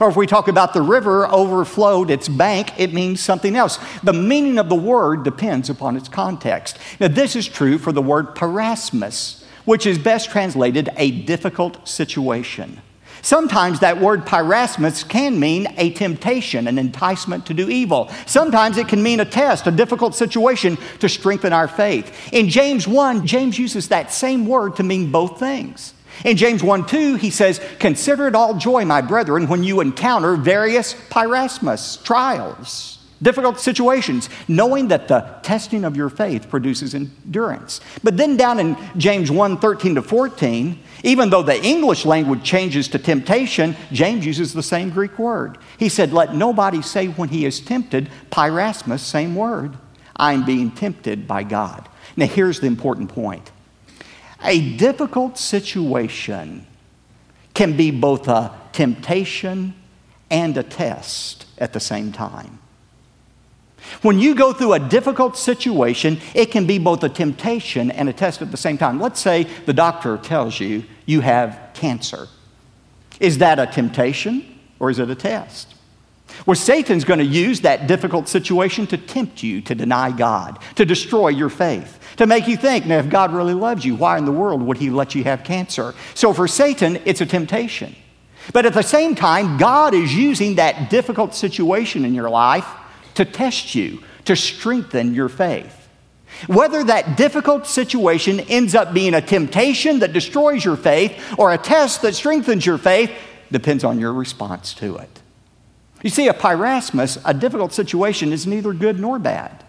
Or 0.00 0.08
if 0.08 0.16
we 0.16 0.26
talk 0.26 0.48
about 0.48 0.74
the 0.74 0.82
river 0.82 1.26
overflowed 1.26 2.10
its 2.10 2.28
bank, 2.28 2.78
it 2.78 2.92
means 2.92 3.20
something 3.20 3.56
else. 3.56 3.78
The 4.02 4.12
meaning 4.12 4.58
of 4.58 4.68
the 4.68 4.74
word 4.74 5.22
depends 5.24 5.70
upon 5.70 5.96
its 5.96 6.08
context. 6.08 6.78
Now, 7.00 7.08
this 7.08 7.34
is 7.34 7.48
true 7.48 7.78
for 7.78 7.92
the 7.92 8.02
word 8.02 8.34
peirasmos, 8.34 9.44
which 9.64 9.86
is 9.86 9.98
best 9.98 10.30
translated 10.30 10.90
a 10.96 11.10
difficult 11.10 11.88
situation. 11.88 12.80
Sometimes 13.22 13.80
that 13.80 14.00
word 14.00 14.24
peirasmos 14.26 15.08
can 15.08 15.38
mean 15.38 15.66
a 15.76 15.90
temptation, 15.92 16.66
an 16.66 16.78
enticement 16.78 17.46
to 17.46 17.54
do 17.54 17.68
evil. 17.68 18.10
Sometimes 18.26 18.78
it 18.78 18.88
can 18.88 19.02
mean 19.02 19.20
a 19.20 19.24
test, 19.24 19.66
a 19.66 19.70
difficult 19.70 20.14
situation 20.14 20.78
to 21.00 21.08
strengthen 21.08 21.52
our 21.52 21.68
faith. 21.68 22.32
In 22.32 22.48
James 22.48 22.86
1, 22.86 23.26
James 23.26 23.58
uses 23.58 23.88
that 23.88 24.12
same 24.12 24.46
word 24.46 24.76
to 24.76 24.82
mean 24.82 25.10
both 25.10 25.38
things. 25.38 25.94
In 26.24 26.36
James 26.36 26.62
1 26.62 26.86
2, 26.86 27.14
he 27.14 27.30
says, 27.30 27.60
Consider 27.78 28.26
it 28.26 28.34
all 28.34 28.54
joy, 28.54 28.84
my 28.84 29.00
brethren, 29.00 29.46
when 29.46 29.62
you 29.62 29.80
encounter 29.80 30.36
various 30.36 30.94
peirasmos, 30.94 32.02
trials 32.02 32.97
difficult 33.20 33.58
situations, 33.58 34.28
knowing 34.46 34.88
that 34.88 35.08
the 35.08 35.20
testing 35.42 35.84
of 35.84 35.96
your 35.96 36.08
faith 36.08 36.48
produces 36.48 36.94
endurance. 36.94 37.80
But 38.02 38.16
then 38.16 38.36
down 38.36 38.60
in 38.60 38.76
James 38.96 39.30
1 39.30 39.58
13 39.58 39.96
to 39.96 40.02
14, 40.02 40.78
even 41.04 41.30
though 41.30 41.42
the 41.42 41.62
English 41.62 42.04
language 42.04 42.42
changes 42.42 42.88
to 42.88 42.98
temptation, 42.98 43.76
James 43.92 44.26
uses 44.26 44.52
the 44.52 44.62
same 44.62 44.90
Greek 44.90 45.18
word. 45.18 45.58
He 45.78 45.88
said, 45.88 46.12
Let 46.12 46.34
nobody 46.34 46.82
say 46.82 47.08
when 47.08 47.28
he 47.28 47.44
is 47.44 47.60
tempted, 47.60 48.08
peirasmos, 48.30 49.00
same 49.00 49.34
word, 49.34 49.76
I'm 50.16 50.44
being 50.44 50.70
tempted 50.70 51.28
by 51.28 51.44
God. 51.44 51.88
Now, 52.16 52.26
here's 52.26 52.60
the 52.60 52.66
important 52.66 53.10
point 53.10 53.50
a 54.44 54.76
difficult 54.76 55.38
situation 55.38 56.66
can 57.54 57.76
be 57.76 57.90
both 57.90 58.28
a 58.28 58.54
temptation 58.72 59.74
and 60.30 60.56
a 60.56 60.62
test 60.62 61.46
at 61.58 61.72
the 61.72 61.80
same 61.80 62.12
time. 62.12 62.58
When 64.02 64.18
you 64.18 64.34
go 64.34 64.52
through 64.52 64.74
a 64.74 64.78
difficult 64.78 65.36
situation, 65.36 66.20
it 66.34 66.50
can 66.50 66.66
be 66.66 66.78
both 66.78 67.02
a 67.02 67.08
temptation 67.08 67.90
and 67.90 68.08
a 68.08 68.12
test 68.12 68.42
at 68.42 68.50
the 68.50 68.56
same 68.56 68.78
time. 68.78 69.00
Let's 69.00 69.20
say 69.20 69.44
the 69.66 69.72
doctor 69.72 70.18
tells 70.18 70.60
you 70.60 70.84
you 71.06 71.20
have 71.20 71.70
cancer. 71.74 72.28
Is 73.20 73.38
that 73.38 73.58
a 73.58 73.66
temptation 73.66 74.58
or 74.78 74.90
is 74.90 74.98
it 74.98 75.10
a 75.10 75.14
test? 75.14 75.74
Well, 76.46 76.54
Satan's 76.54 77.04
going 77.04 77.18
to 77.18 77.24
use 77.24 77.62
that 77.62 77.86
difficult 77.86 78.28
situation 78.28 78.86
to 78.88 78.98
tempt 78.98 79.42
you 79.42 79.60
to 79.62 79.74
deny 79.74 80.12
God, 80.12 80.58
to 80.76 80.84
destroy 80.84 81.28
your 81.28 81.48
faith, 81.48 81.98
to 82.16 82.26
make 82.26 82.46
you 82.46 82.56
think, 82.56 82.86
now, 82.86 82.98
if 82.98 83.08
God 83.08 83.32
really 83.32 83.54
loves 83.54 83.84
you, 83.84 83.94
why 83.94 84.18
in 84.18 84.24
the 84.24 84.32
world 84.32 84.62
would 84.62 84.76
he 84.76 84.90
let 84.90 85.14
you 85.14 85.24
have 85.24 85.42
cancer? 85.42 85.94
So 86.14 86.32
for 86.32 86.46
Satan, 86.46 87.00
it's 87.04 87.20
a 87.20 87.26
temptation. 87.26 87.96
But 88.52 88.66
at 88.66 88.74
the 88.74 88.82
same 88.82 89.14
time, 89.14 89.56
God 89.56 89.94
is 89.94 90.14
using 90.14 90.56
that 90.56 90.90
difficult 90.90 91.34
situation 91.34 92.04
in 92.04 92.14
your 92.14 92.30
life 92.30 92.66
to 93.18 93.24
test 93.24 93.74
you, 93.74 94.00
to 94.24 94.36
strengthen 94.36 95.12
your 95.12 95.28
faith. 95.28 95.88
Whether 96.46 96.84
that 96.84 97.16
difficult 97.16 97.66
situation 97.66 98.38
ends 98.38 98.76
up 98.76 98.94
being 98.94 99.12
a 99.12 99.20
temptation 99.20 99.98
that 99.98 100.12
destroys 100.12 100.64
your 100.64 100.76
faith 100.76 101.20
or 101.36 101.52
a 101.52 101.58
test 101.58 102.02
that 102.02 102.14
strengthens 102.14 102.64
your 102.64 102.78
faith 102.78 103.10
depends 103.50 103.82
on 103.82 103.98
your 103.98 104.12
response 104.12 104.72
to 104.74 104.98
it. 104.98 105.20
You 106.04 106.10
see, 106.10 106.28
a 106.28 106.32
peirasmos, 106.32 107.20
a 107.24 107.34
difficult 107.34 107.72
situation, 107.72 108.32
is 108.32 108.46
neither 108.46 108.72
good 108.72 109.00
nor 109.00 109.18
bad. 109.18 109.64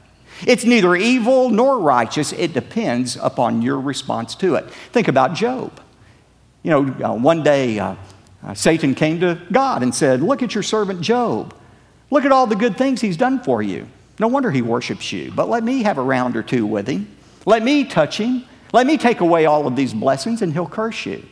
It's 0.45 0.63
neither 0.63 0.95
evil 0.95 1.49
nor 1.49 1.79
righteous. 1.79 2.31
It 2.33 2.53
depends 2.53 3.17
upon 3.17 3.63
your 3.63 3.79
response 3.79 4.35
to 4.35 4.55
it. 4.55 4.69
Think 4.91 5.07
about 5.07 5.33
Job. 5.33 5.81
You 6.61 6.69
know, 6.69 6.81
uh, 7.03 7.15
one 7.15 7.41
day 7.41 7.79
uh, 7.79 7.95
uh, 8.43 8.53
Satan 8.53 8.93
came 8.93 9.19
to 9.21 9.41
God 9.51 9.81
and 9.81 9.95
said, 9.95 10.21
Look 10.21 10.43
at 10.43 10.53
your 10.53 10.63
servant 10.63 11.01
Job. 11.01 11.55
Look 12.11 12.25
at 12.25 12.31
all 12.31 12.47
the 12.47 12.55
good 12.55 12.77
things 12.77 13.01
he's 13.01 13.17
done 13.17 13.41
for 13.43 13.61
you. 13.61 13.87
No 14.19 14.27
wonder 14.27 14.51
he 14.51 14.61
worships 14.61 15.11
you. 15.11 15.31
But 15.31 15.49
let 15.49 15.63
me 15.63 15.83
have 15.83 15.97
a 15.97 16.01
round 16.01 16.35
or 16.35 16.43
two 16.43 16.65
with 16.65 16.87
him. 16.87 17.07
Let 17.45 17.63
me 17.63 17.85
touch 17.85 18.17
him. 18.17 18.45
Let 18.73 18.85
me 18.85 18.97
take 18.97 19.21
away 19.21 19.45
all 19.45 19.65
of 19.65 19.75
these 19.75 19.93
blessings 19.93 20.41
and 20.41 20.53
he'll 20.53 20.67
curse 20.67 21.05
you. 21.05 21.25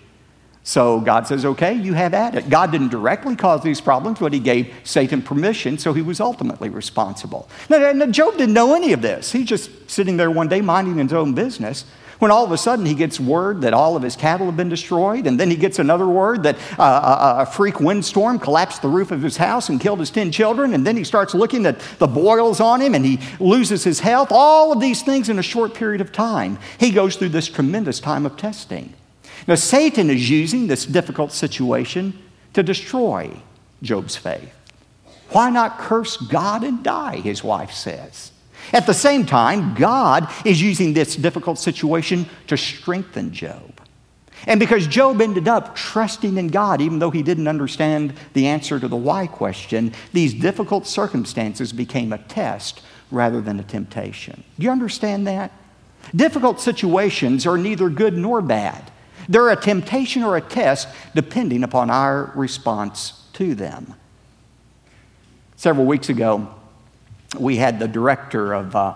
So 0.63 0.99
God 0.99 1.27
says, 1.27 1.45
okay, 1.45 1.73
you 1.73 1.93
have 1.93 2.13
at 2.13 2.35
it. 2.35 2.49
God 2.49 2.71
didn't 2.71 2.89
directly 2.89 3.37
cause 3.37 3.63
these 3.63 3.79
problems, 3.79 4.19
but 4.19 4.33
he 4.33 4.39
gave 4.39 4.73
Satan 4.83 5.21
permission, 5.21 5.77
so 5.77 5.93
he 5.93 6.01
was 6.01 6.19
ultimately 6.19 6.67
responsible. 6.67 7.47
Now, 7.69 8.05
Job 8.07 8.37
didn't 8.37 8.53
know 8.53 8.75
any 8.75 8.91
of 8.91 9.01
this. 9.01 9.31
He's 9.31 9.45
just 9.45 9.89
sitting 9.89 10.17
there 10.17 10.29
one 10.29 10.49
day 10.49 10.59
minding 10.59 10.97
his 10.97 11.13
own 11.13 11.33
business 11.33 11.85
when 12.19 12.31
all 12.31 12.43
of 12.43 12.51
a 12.51 12.57
sudden 12.57 12.85
he 12.85 12.93
gets 12.93 13.19
word 13.19 13.61
that 13.61 13.73
all 13.73 13.95
of 13.95 14.03
his 14.03 14.15
cattle 14.15 14.45
have 14.47 14.57
been 14.57 14.69
destroyed, 14.69 15.27
and 15.27 15.39
then 15.39 15.49
he 15.49 15.55
gets 15.55 15.79
another 15.79 16.07
word 16.07 16.43
that 16.43 16.57
uh, 16.79 17.37
a, 17.39 17.41
a, 17.41 17.45
freak 17.45 17.79
windstorm 17.79 18.39
collapsed 18.39 18.81
the 18.81 18.87
roof 18.87 19.11
of 19.11 19.21
his 19.21 19.37
house 19.37 19.69
and 19.69 19.79
killed 19.79 19.99
his 19.99 20.09
10 20.09 20.31
children, 20.31 20.73
and 20.73 20.85
then 20.85 20.97
he 20.97 21.03
starts 21.03 21.33
looking 21.33 21.65
at 21.65 21.79
the 21.99 22.07
boils 22.07 22.59
on 22.59 22.81
him 22.81 22.95
and 22.95 23.05
he 23.05 23.19
loses 23.39 23.83
his 23.83 23.99
health. 23.99 24.29
All 24.31 24.71
of 24.71 24.79
these 24.79 25.03
things 25.03 25.29
in 25.29 25.39
a 25.39 25.43
short 25.43 25.73
period 25.73 26.01
of 26.01 26.11
time. 26.11 26.57
He 26.79 26.91
goes 26.91 27.15
through 27.15 27.29
this 27.29 27.47
tremendous 27.47 27.99
time 27.99 28.25
of 28.25 28.37
testing. 28.37 28.93
Now, 29.47 29.55
Satan 29.55 30.09
is 30.09 30.29
using 30.29 30.67
this 30.67 30.85
difficult 30.85 31.31
situation 31.31 32.17
to 32.53 32.63
destroy 32.63 33.31
Job's 33.81 34.15
faith. 34.15 34.53
Why 35.29 35.49
not 35.49 35.77
curse 35.77 36.17
God 36.17 36.63
and 36.63 36.83
die, 36.83 37.17
his 37.17 37.43
wife 37.43 37.71
says. 37.71 38.31
At 38.73 38.85
the 38.85 38.93
same 38.93 39.25
time, 39.25 39.73
God 39.75 40.29
is 40.45 40.61
using 40.61 40.93
this 40.93 41.15
difficult 41.15 41.59
situation 41.59 42.25
to 42.47 42.57
strengthen 42.57 43.33
Job. 43.33 43.81
And 44.45 44.59
because 44.59 44.87
Job 44.87 45.21
ended 45.21 45.47
up 45.47 45.75
trusting 45.75 46.37
in 46.37 46.47
God, 46.49 46.81
even 46.81 46.99
though 46.99 47.09
he 47.09 47.23
didn't 47.23 47.47
understand 47.47 48.13
the 48.33 48.47
answer 48.47 48.79
to 48.79 48.87
the 48.87 48.95
why 48.95 49.27
question, 49.27 49.93
these 50.13 50.33
difficult 50.33 50.85
circumstances 50.85 51.73
became 51.73 52.13
a 52.13 52.17
test 52.17 52.81
rather 53.09 53.41
than 53.41 53.59
a 53.59 53.63
temptation. 53.63 54.43
Do 54.59 54.65
you 54.65 54.71
understand 54.71 55.25
that? 55.27 55.51
Difficult 56.15 56.61
situations 56.61 57.45
are 57.45 57.57
neither 57.57 57.89
good 57.89 58.15
nor 58.17 58.41
bad. 58.41 58.91
They're 59.27 59.49
a 59.49 59.55
temptation 59.55 60.23
or 60.23 60.37
a 60.37 60.41
test 60.41 60.87
depending 61.15 61.63
upon 61.63 61.89
our 61.89 62.31
response 62.35 63.23
to 63.33 63.55
them. 63.55 63.95
Several 65.55 65.85
weeks 65.85 66.09
ago, 66.09 66.53
we 67.39 67.57
had 67.57 67.79
the 67.79 67.87
director 67.87 68.53
of 68.53 68.75
uh, 68.75 68.93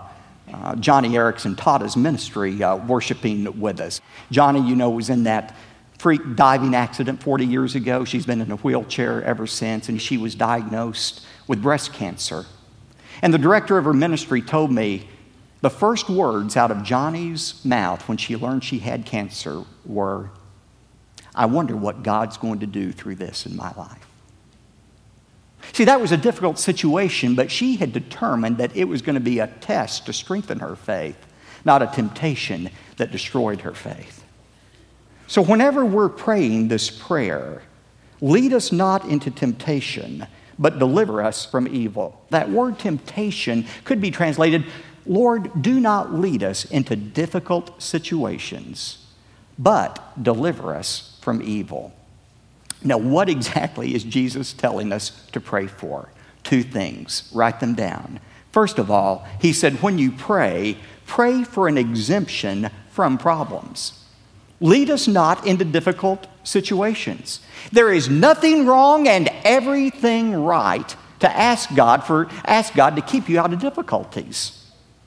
uh, 0.52 0.74
Joni 0.74 1.10
Eareckson 1.10 1.56
Tada's 1.56 1.96
ministry 1.96 2.62
uh, 2.62 2.76
worshiping 2.76 3.60
with 3.60 3.80
us. 3.80 4.00
Joni, 4.30 4.66
you 4.66 4.76
know, 4.76 4.90
was 4.90 5.10
in 5.10 5.24
that 5.24 5.54
freak 5.98 6.34
diving 6.34 6.74
accident 6.74 7.22
40 7.22 7.46
years 7.46 7.74
ago. 7.74 8.04
She's 8.04 8.26
been 8.26 8.40
in 8.40 8.50
a 8.50 8.56
wheelchair 8.56 9.22
ever 9.22 9.46
since, 9.46 9.88
and 9.88 10.00
she 10.00 10.18
was 10.18 10.34
diagnosed 10.34 11.24
with 11.46 11.62
breast 11.62 11.92
cancer. 11.92 12.44
And 13.22 13.32
the 13.32 13.38
director 13.38 13.78
of 13.78 13.84
her 13.84 13.92
ministry 13.92 14.42
told 14.42 14.72
me 14.72 15.08
the 15.60 15.70
first 15.70 16.10
words 16.10 16.56
out 16.56 16.72
of 16.72 16.78
Joni's 16.78 17.64
mouth 17.64 18.08
when 18.08 18.18
she 18.18 18.36
learned 18.36 18.64
she 18.64 18.80
had 18.80 19.06
cancer 19.06 19.62
were, 19.86 20.30
I 21.34 21.46
wonder 21.46 21.76
what 21.76 22.02
God's 22.02 22.36
going 22.36 22.58
to 22.60 22.66
do 22.66 22.90
through 22.90 23.14
this 23.14 23.46
in 23.46 23.56
my 23.56 23.72
life. 23.76 24.11
See, 25.72 25.84
that 25.84 26.00
was 26.00 26.12
a 26.12 26.16
difficult 26.16 26.58
situation, 26.58 27.34
but 27.34 27.50
she 27.50 27.76
had 27.76 27.92
determined 27.92 28.58
that 28.58 28.76
it 28.76 28.84
was 28.84 29.00
going 29.00 29.14
to 29.14 29.20
be 29.20 29.38
a 29.38 29.46
test 29.46 30.06
to 30.06 30.12
strengthen 30.12 30.58
her 30.58 30.76
faith, 30.76 31.16
not 31.64 31.82
a 31.82 31.86
temptation 31.86 32.70
that 32.98 33.10
destroyed 33.10 33.62
her 33.62 33.72
faith. 33.72 34.24
So, 35.26 35.40
whenever 35.40 35.84
we're 35.84 36.10
praying 36.10 36.68
this 36.68 36.90
prayer, 36.90 37.62
lead 38.20 38.52
us 38.52 38.70
not 38.70 39.06
into 39.06 39.30
temptation, 39.30 40.26
but 40.58 40.78
deliver 40.78 41.22
us 41.22 41.46
from 41.46 41.66
evil. 41.66 42.22
That 42.28 42.50
word 42.50 42.78
temptation 42.78 43.66
could 43.84 44.00
be 44.00 44.10
translated 44.10 44.66
Lord, 45.04 45.62
do 45.62 45.80
not 45.80 46.14
lead 46.14 46.44
us 46.44 46.64
into 46.64 46.94
difficult 46.94 47.82
situations, 47.82 49.04
but 49.58 50.22
deliver 50.22 50.74
us 50.74 51.18
from 51.20 51.42
evil. 51.42 51.92
Now, 52.84 52.98
what 52.98 53.28
exactly 53.28 53.94
is 53.94 54.04
Jesus 54.04 54.52
telling 54.52 54.92
us 54.92 55.10
to 55.32 55.40
pray 55.40 55.66
for? 55.66 56.10
Two 56.42 56.62
things. 56.62 57.30
Write 57.32 57.60
them 57.60 57.74
down. 57.74 58.20
First 58.50 58.78
of 58.78 58.90
all, 58.90 59.26
he 59.40 59.52
said, 59.52 59.82
when 59.82 59.98
you 59.98 60.12
pray, 60.12 60.76
pray 61.06 61.44
for 61.44 61.68
an 61.68 61.78
exemption 61.78 62.70
from 62.90 63.18
problems. 63.18 63.98
Lead 64.60 64.90
us 64.90 65.08
not 65.08 65.46
into 65.46 65.64
difficult 65.64 66.26
situations. 66.44 67.40
There 67.72 67.92
is 67.92 68.08
nothing 68.08 68.66
wrong 68.66 69.08
and 69.08 69.28
everything 69.44 70.34
right 70.34 70.96
to 71.20 71.30
ask 71.30 71.74
God 71.74 72.04
for 72.04 72.28
ask 72.44 72.74
God 72.74 72.96
to 72.96 73.02
keep 73.02 73.28
you 73.28 73.38
out 73.38 73.52
of 73.52 73.60
difficulties. 73.60 74.58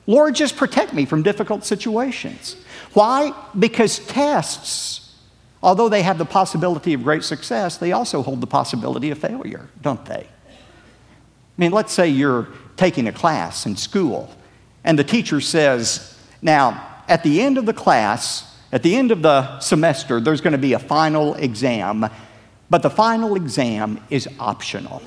Lord, 0.06 0.34
just 0.34 0.56
protect 0.56 0.92
me 0.92 1.04
from 1.04 1.22
difficult 1.22 1.64
situations. 1.64 2.56
Why? 2.92 3.32
Because 3.58 3.98
tests, 3.98 5.05
although 5.66 5.88
they 5.88 6.02
have 6.02 6.16
the 6.16 6.24
possibility 6.24 6.94
of 6.94 7.02
great 7.02 7.24
success, 7.24 7.76
they 7.76 7.90
also 7.90 8.22
hold 8.22 8.40
the 8.40 8.46
possibility 8.46 9.10
of 9.10 9.18
failure, 9.18 9.68
don't 9.82 10.06
they? 10.06 10.24
I 10.48 11.58
mean, 11.58 11.72
let's 11.72 11.92
say 11.92 12.08
you're 12.08 12.46
taking 12.76 13.08
a 13.08 13.12
class 13.12 13.66
in 13.66 13.74
school, 13.74 14.32
and 14.84 14.96
the 14.96 15.04
teacher 15.04 15.40
says, 15.40 16.16
Now, 16.40 17.02
at 17.08 17.24
the 17.24 17.42
end 17.42 17.58
of 17.58 17.66
the 17.66 17.72
class, 17.72 18.56
at 18.70 18.84
the 18.84 18.94
end 18.94 19.10
of 19.10 19.22
the 19.22 19.58
semester, 19.58 20.20
there's 20.20 20.40
going 20.40 20.52
to 20.52 20.58
be 20.58 20.74
a 20.74 20.78
final 20.78 21.34
exam, 21.34 22.08
but 22.70 22.82
the 22.82 22.90
final 22.90 23.34
exam 23.34 24.00
is 24.08 24.28
optional. 24.38 25.02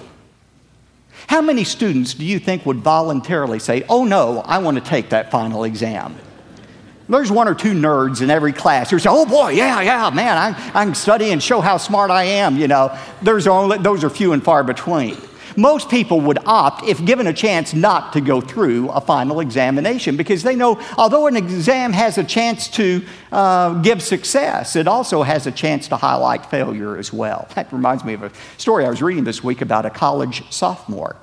How 1.28 1.42
many 1.42 1.64
students 1.64 2.14
do 2.14 2.26
you 2.26 2.38
think 2.38 2.66
would 2.66 2.78
voluntarily 2.78 3.60
say, 3.60 3.86
Oh 3.88 4.04
no, 4.04 4.40
I 4.40 4.58
want 4.58 4.76
to 4.76 4.84
take 4.84 5.10
that 5.10 5.32
final 5.32 5.64
exam? 5.64 6.18
There's 7.10 7.32
one 7.32 7.48
or 7.48 7.56
two 7.56 7.74
nerds 7.74 8.22
in 8.22 8.30
every 8.30 8.54
class 8.54 8.92
who 8.92 9.00
say, 9.00 9.10
Oh 9.12 9.26
boy, 9.26 9.50
yeah, 9.50 9.82
yeah, 9.82 10.10
man, 10.12 10.38
I, 10.38 10.72
I 10.80 10.86
can 10.86 10.94
study 10.94 11.32
and 11.32 11.42
show 11.42 11.60
how 11.60 11.78
smart 11.78 12.12
I 12.12 12.24
am. 12.24 12.56
You 12.58 12.68
know, 12.68 12.96
There's 13.22 13.48
only, 13.48 13.80
those 13.80 14.04
are 14.04 14.10
few 14.10 14.34
and 14.34 14.44
far 14.44 14.64
between. 14.64 15.18
Most 15.58 15.90
people 15.90 16.22
would 16.22 16.38
opt, 16.46 16.84
if 16.86 17.04
given 17.04 17.26
a 17.26 17.34
chance, 17.34 17.74
not 17.74 18.14
to 18.14 18.22
go 18.22 18.40
through 18.40 18.90
a 18.90 19.02
final 19.02 19.40
examination 19.40 20.16
because 20.16 20.44
they 20.44 20.56
know 20.56 20.80
although 20.98 21.26
an 21.28 21.36
exam 21.36 21.92
has 21.92 22.18
a 22.18 22.24
chance 22.24 22.68
to 22.70 23.04
uh, 23.32 23.74
give 23.82 24.02
success, 24.02 24.76
it 24.76 24.88
also 24.88 25.24
has 25.24 25.48
a 25.48 25.52
chance 25.52 25.88
to 25.88 25.98
highlight 25.98 26.46
failure 26.46 26.96
as 26.96 27.12
well. 27.12 27.48
That 27.56 27.74
reminds 27.74 28.06
me 28.06 28.14
of 28.14 28.24
a 28.24 28.32
story 28.58 28.86
I 28.86 28.90
was 28.90 29.02
reading 29.02 29.24
this 29.24 29.44
week 29.44 29.62
about 29.62 29.86
a 29.86 29.90
college 29.90 30.50
sophomore 30.52 31.16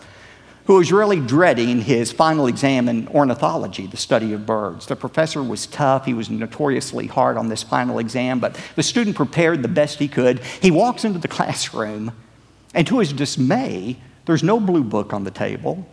who 0.67 0.75
was 0.75 0.93
really 0.93 1.21
dreading 1.21 1.81
his 1.81 2.11
final 2.13 2.47
exam 2.47 2.89
in 2.89 3.07
ornithology, 3.09 3.87
the 3.87 3.97
study 3.97 4.33
of 4.33 4.45
birds. 4.45 4.87
The 4.87 4.97
professor 4.97 5.43
was 5.43 5.67
tough. 5.67 6.05
He 6.05 6.15
was 6.15 6.29
notoriously 6.29 7.07
hard 7.07 7.37
on 7.37 7.49
this 7.49 7.63
final 7.63 7.99
exam, 7.99 8.41
but 8.41 8.59
the 8.75 8.83
student 8.83 9.17
prepared 9.17 9.63
the 9.63 9.69
best 9.69 9.99
he 9.99 10.09
could. 10.09 10.41
He 10.41 10.71
walks 10.71 11.05
into 11.05 11.19
the 11.19 11.29
classroom, 11.37 12.13
and 12.75 12.87
to 12.89 12.99
his 12.99 13.13
dismay, 13.13 13.97
there's 14.27 14.43
no 14.43 14.59
blue 14.59 14.83
book 14.83 15.13
on 15.13 15.25
the 15.25 15.31
table. 15.31 15.87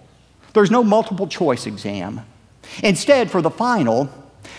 There's 0.54 0.72
no 0.72 0.84
multiple 0.84 1.28
choice 1.28 1.66
exam. 1.68 2.22
Instead, 2.82 3.30
for 3.30 3.42
the 3.42 3.52
final, 3.52 4.10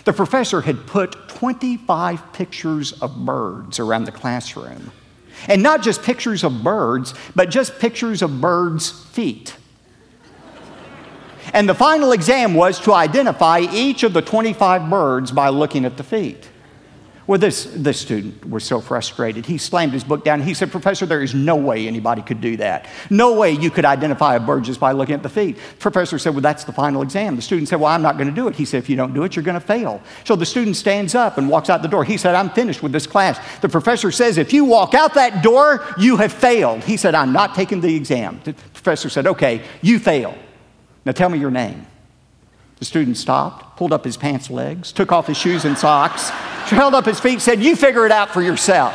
the 0.05 0.13
professor 0.13 0.61
had 0.61 0.87
put 0.87 1.29
25 1.29 2.33
pictures 2.33 2.93
of 2.95 3.25
birds 3.25 3.81
around 3.81 4.05
the 4.05 4.13
classroom. 4.13 4.93
And 5.49 5.63
not 5.63 5.83
just 5.83 6.03
pictures 6.03 6.45
of 6.45 6.63
birds, 6.63 7.15
but 7.35 7.51
just 7.51 7.81
pictures 7.81 8.23
of 8.23 8.41
birds' 8.41 8.91
feet. 8.91 9.57
And 11.55 11.69
the 11.69 11.75
final 11.75 12.11
exam 12.11 12.53
was 12.53 12.81
to 12.81 12.93
identify 12.93 13.61
each 13.61 14.03
of 14.03 14.13
the 14.13 14.21
25 14.21 14.91
birds 14.91 15.31
by 15.31 15.51
looking 15.51 15.85
at 15.85 15.97
the 15.97 16.03
feet. 16.03 16.51
Well, 17.29 17.39
this, 17.39 17.65
this 17.73 17.99
student 17.99 18.51
was 18.51 18.65
so 18.65 18.81
frustrated. 18.81 19.47
He 19.47 19.57
slammed 19.57 19.93
his 19.93 20.03
book 20.03 20.25
down. 20.25 20.43
He 20.43 20.53
said, 20.53 20.73
Professor, 20.73 21.07
there 21.07 21.23
is 21.23 21.33
no 21.33 21.55
way 21.55 21.87
anybody 21.87 22.23
could 22.23 22.41
do 22.41 22.57
that. 22.59 22.87
No 23.09 23.35
way 23.35 23.53
you 23.53 23.71
could 23.71 23.85
identify 23.85 24.35
a 24.35 24.41
bird 24.41 24.65
just 24.65 24.81
by 24.81 24.93
looking 24.93 25.15
at 25.15 25.23
the 25.23 25.29
feet. 25.29 25.57
The 25.57 25.77
Professor 25.77 26.19
said, 26.19 26.35
Well, 26.35 26.43
that's 26.43 26.65
the 26.65 26.73
final 26.73 27.01
exam. 27.03 27.37
The 27.37 27.41
student 27.41 27.69
said, 27.69 27.81
Well, 27.81 27.91
I'm 27.91 28.03
not 28.03 28.19
going 28.19 28.29
to 28.29 28.35
do 28.35 28.49
it. 28.49 28.57
He 28.57 28.67
said, 28.67 28.79
If 28.79 28.91
you 28.91 28.97
don't 28.97 29.15
do 29.15 29.23
it, 29.23 29.37
you're 29.37 29.45
going 29.45 29.59
to 29.59 29.67
fail. 29.67 30.03
So 30.25 30.37
the 30.37 30.45
student 30.45 30.77
stands 30.77 31.15
up 31.15 31.39
and 31.39 31.49
walks 31.49 31.71
out 31.71 31.81
the 31.81 31.89
door. 31.89 32.05
He 32.05 32.19
said, 32.19 32.35
I'm 32.35 32.51
finished 32.51 32.83
with 32.83 32.93
this 32.93 33.07
class. 33.07 33.39
The 33.61 33.71
professor 33.71 34.11
says, 34.11 34.37
If 34.37 34.53
you 34.53 34.67
walk 34.67 34.93
out 34.93 35.15
that 35.15 35.43
door, 35.43 35.87
you 35.97 36.19
have 36.19 36.33
failed. 36.33 36.85
He 36.85 36.99
said, 36.99 37.15
I'm 37.15 37.33
not 37.33 37.55
taking 37.55 37.81
the 37.81 37.95
exam. 37.95 38.41
The 38.45 38.53
professor 38.53 39.09
said, 39.09 39.27
Okay, 39.29 39.63
you 39.81 39.99
fail. 39.99 40.37
Now 41.05 41.13
tell 41.13 41.29
me 41.29 41.39
your 41.39 41.51
name. 41.51 41.87
The 42.79 42.85
student 42.85 43.17
stopped, 43.17 43.77
pulled 43.77 43.93
up 43.93 44.05
his 44.05 44.17
pants 44.17 44.51
legs, 44.51 44.93
took 44.93 45.13
off 45.13 45.27
his 45.27 45.37
shoes 45.37 45.65
and 45.65 45.77
socks, 45.77 46.29
held 46.31 46.95
up 46.95 47.05
his 47.05 47.21
feet, 47.21 47.41
said, 47.41 47.63
You 47.63 47.77
figure 47.77 48.07
it 48.07 48.13
out 48.13 48.31
for 48.31 48.43
yourself. 48.43 48.95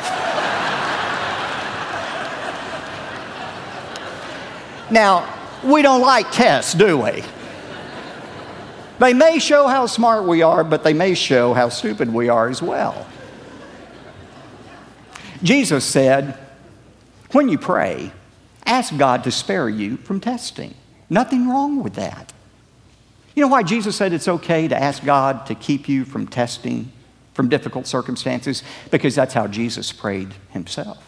now, 4.92 5.36
we 5.64 5.82
don't 5.82 6.02
like 6.02 6.32
tests, 6.32 6.74
do 6.74 6.98
we? 6.98 7.24
They 9.00 9.14
may 9.14 9.40
show 9.40 9.68
how 9.68 9.86
smart 9.86 10.26
we 10.26 10.42
are, 10.42 10.64
but 10.64 10.84
they 10.84 10.94
may 10.94 11.14
show 11.14 11.54
how 11.54 11.70
stupid 11.70 12.14
we 12.14 12.28
are 12.28 12.50
as 12.50 12.62
well. 12.62 13.08
Jesus 15.42 15.86
said, 15.86 16.38
When 17.32 17.48
you 17.48 17.58
pray, 17.58 18.12
ask 18.66 18.96
God 18.98 19.24
to 19.24 19.32
spare 19.32 19.70
you 19.70 19.98
from 19.98 20.20
testing. 20.20 20.76
Nothing 21.10 21.50
wrong 21.50 21.84
with 21.84 21.94
that. 21.96 22.34
You 23.36 23.42
know 23.42 23.48
why 23.48 23.64
Jesus 23.64 23.96
said 23.96 24.14
it's 24.14 24.28
okay 24.28 24.68
to 24.68 24.78
ask 24.78 25.04
God 25.04 25.46
to 25.46 25.56
keep 25.56 25.88
you 25.88 26.06
from 26.06 26.28
testing, 26.28 26.92
from 27.34 27.50
difficult 27.50 27.88
circumstances? 27.88 28.64
Because 28.92 29.16
that's 29.16 29.34
how 29.34 29.48
Jesus 29.48 29.92
prayed 29.92 30.34
himself. 30.52 31.06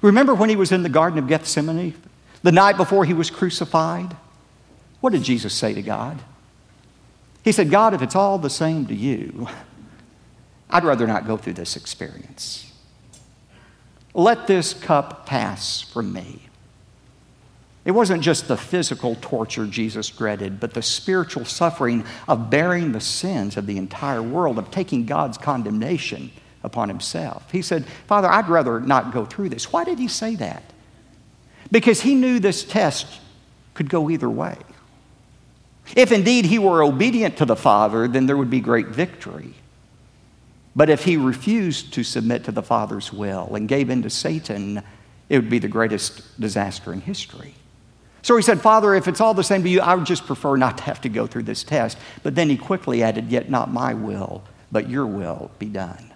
Remember 0.00 0.34
when 0.34 0.48
he 0.48 0.56
was 0.56 0.70
in 0.70 0.84
the 0.84 0.88
Garden 0.88 1.18
of 1.18 1.26
Gethsemane, 1.26 1.94
the 2.42 2.52
night 2.52 2.76
before 2.76 3.04
he 3.04 3.14
was 3.14 3.30
crucified? 3.30 4.16
What 5.00 5.12
did 5.12 5.22
Jesus 5.22 5.54
say 5.54 5.74
to 5.74 5.82
God? 5.82 6.20
He 7.42 7.52
said, 7.52 7.70
God, 7.70 7.94
if 7.94 8.02
it's 8.02 8.14
all 8.14 8.38
the 8.38 8.50
same 8.50 8.86
to 8.86 8.94
you, 8.94 9.48
I'd 10.70 10.84
rather 10.84 11.06
not 11.06 11.26
go 11.26 11.36
through 11.36 11.54
this 11.54 11.76
experience. 11.76 12.72
Let 14.14 14.46
this 14.46 14.74
cup 14.74 15.26
pass 15.26 15.80
from 15.80 16.12
me. 16.12 16.47
It 17.88 17.92
wasn't 17.92 18.22
just 18.22 18.48
the 18.48 18.56
physical 18.58 19.16
torture 19.22 19.64
Jesus 19.64 20.10
dreaded, 20.10 20.60
but 20.60 20.74
the 20.74 20.82
spiritual 20.82 21.46
suffering 21.46 22.04
of 22.28 22.50
bearing 22.50 22.92
the 22.92 23.00
sins 23.00 23.56
of 23.56 23.64
the 23.64 23.78
entire 23.78 24.20
world, 24.22 24.58
of 24.58 24.70
taking 24.70 25.06
God's 25.06 25.38
condemnation 25.38 26.30
upon 26.62 26.90
himself. 26.90 27.50
He 27.50 27.62
said, 27.62 27.86
Father, 28.06 28.28
I'd 28.28 28.50
rather 28.50 28.78
not 28.78 29.14
go 29.14 29.24
through 29.24 29.48
this. 29.48 29.72
Why 29.72 29.84
did 29.84 29.98
he 29.98 30.06
say 30.06 30.34
that? 30.34 30.64
Because 31.72 32.02
he 32.02 32.14
knew 32.14 32.38
this 32.38 32.62
test 32.62 33.06
could 33.72 33.88
go 33.88 34.10
either 34.10 34.28
way. 34.28 34.58
If 35.96 36.12
indeed 36.12 36.44
he 36.44 36.58
were 36.58 36.82
obedient 36.82 37.38
to 37.38 37.46
the 37.46 37.56
Father, 37.56 38.06
then 38.06 38.26
there 38.26 38.36
would 38.36 38.50
be 38.50 38.60
great 38.60 38.88
victory. 38.88 39.54
But 40.76 40.90
if 40.90 41.04
he 41.04 41.16
refused 41.16 41.94
to 41.94 42.04
submit 42.04 42.44
to 42.44 42.52
the 42.52 42.62
Father's 42.62 43.14
will 43.14 43.54
and 43.54 43.66
gave 43.66 43.88
in 43.88 44.02
to 44.02 44.10
Satan, 44.10 44.82
it 45.30 45.38
would 45.38 45.48
be 45.48 45.58
the 45.58 45.68
greatest 45.68 46.38
disaster 46.38 46.92
in 46.92 47.00
history. 47.00 47.54
So 48.28 48.36
he 48.36 48.42
said, 48.42 48.60
Father, 48.60 48.94
if 48.94 49.08
it's 49.08 49.22
all 49.22 49.32
the 49.32 49.42
same 49.42 49.62
to 49.62 49.70
you, 49.70 49.80
I 49.80 49.94
would 49.94 50.04
just 50.04 50.26
prefer 50.26 50.58
not 50.58 50.76
to 50.76 50.84
have 50.84 51.00
to 51.00 51.08
go 51.08 51.26
through 51.26 51.44
this 51.44 51.64
test. 51.64 51.96
But 52.22 52.34
then 52.34 52.50
he 52.50 52.58
quickly 52.58 53.02
added, 53.02 53.32
Yet 53.32 53.48
not 53.48 53.72
my 53.72 53.94
will, 53.94 54.42
but 54.70 54.90
your 54.90 55.06
will 55.06 55.50
be 55.58 55.64
done. 55.64 56.12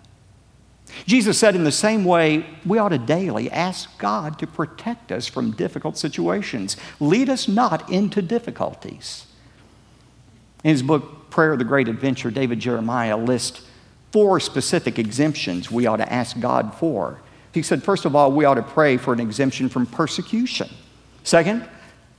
Jesus 1.07 1.39
said, 1.39 1.57
in 1.57 1.65
the 1.65 1.73
same 1.73 2.05
way, 2.05 2.45
we 2.67 2.77
ought 2.77 2.91
to 2.91 2.99
daily 2.99 3.51
ask 3.51 3.99
God 3.99 4.39
to 4.41 4.47
protect 4.47 5.11
us 5.11 5.27
from 5.27 5.53
difficult 5.53 5.97
situations. 5.97 6.77
Lead 7.01 7.31
us 7.31 7.49
not 7.49 7.91
into 7.91 8.21
difficulties. 8.21 9.25
In 10.65 10.73
his 10.73 10.83
book, 10.83 11.31
Prayer 11.31 11.53
of 11.53 11.59
the 11.61 11.65
Great 11.65 11.89
Adventure, 11.89 12.31
David 12.31 12.61
Jeremiah 12.61 13.17
lists 13.17 13.67
four 14.11 14.39
specific 14.39 14.99
exemptions 14.99 15.71
we 15.71 15.87
ought 15.87 15.97
to 15.97 16.13
ask 16.13 16.39
God 16.39 16.75
for. 16.75 17.23
He 17.55 17.63
said, 17.63 17.83
first 17.83 18.05
of 18.05 18.15
all, 18.15 18.33
we 18.33 18.45
ought 18.45 18.57
to 18.57 18.63
pray 18.63 18.99
for 18.99 19.15
an 19.15 19.21
exemption 19.21 19.71
from 19.71 19.87
persecution. 19.87 20.69
Second, 21.25 21.67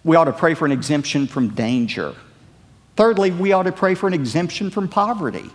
we 0.03 0.15
ought 0.15 0.25
to 0.25 0.33
pray 0.33 0.53
for 0.53 0.65
an 0.65 0.71
exemption 0.71 1.27
from 1.27 1.49
danger. 1.49 2.15
Thirdly, 2.95 3.31
we 3.31 3.53
ought 3.53 3.63
to 3.63 3.71
pray 3.71 3.95
for 3.95 4.07
an 4.07 4.13
exemption 4.13 4.69
from 4.69 4.87
poverty. 4.87 5.49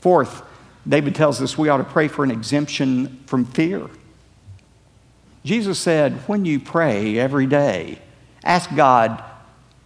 Fourth, 0.00 0.42
David 0.88 1.14
tells 1.14 1.40
us 1.42 1.58
we 1.58 1.68
ought 1.68 1.76
to 1.76 1.84
pray 1.84 2.08
for 2.08 2.24
an 2.24 2.30
exemption 2.30 3.22
from 3.26 3.44
fear. 3.44 3.88
Jesus 5.44 5.78
said, 5.78 6.14
when 6.26 6.44
you 6.44 6.58
pray 6.58 7.18
every 7.18 7.46
day, 7.46 7.98
ask 8.44 8.74
God 8.74 9.22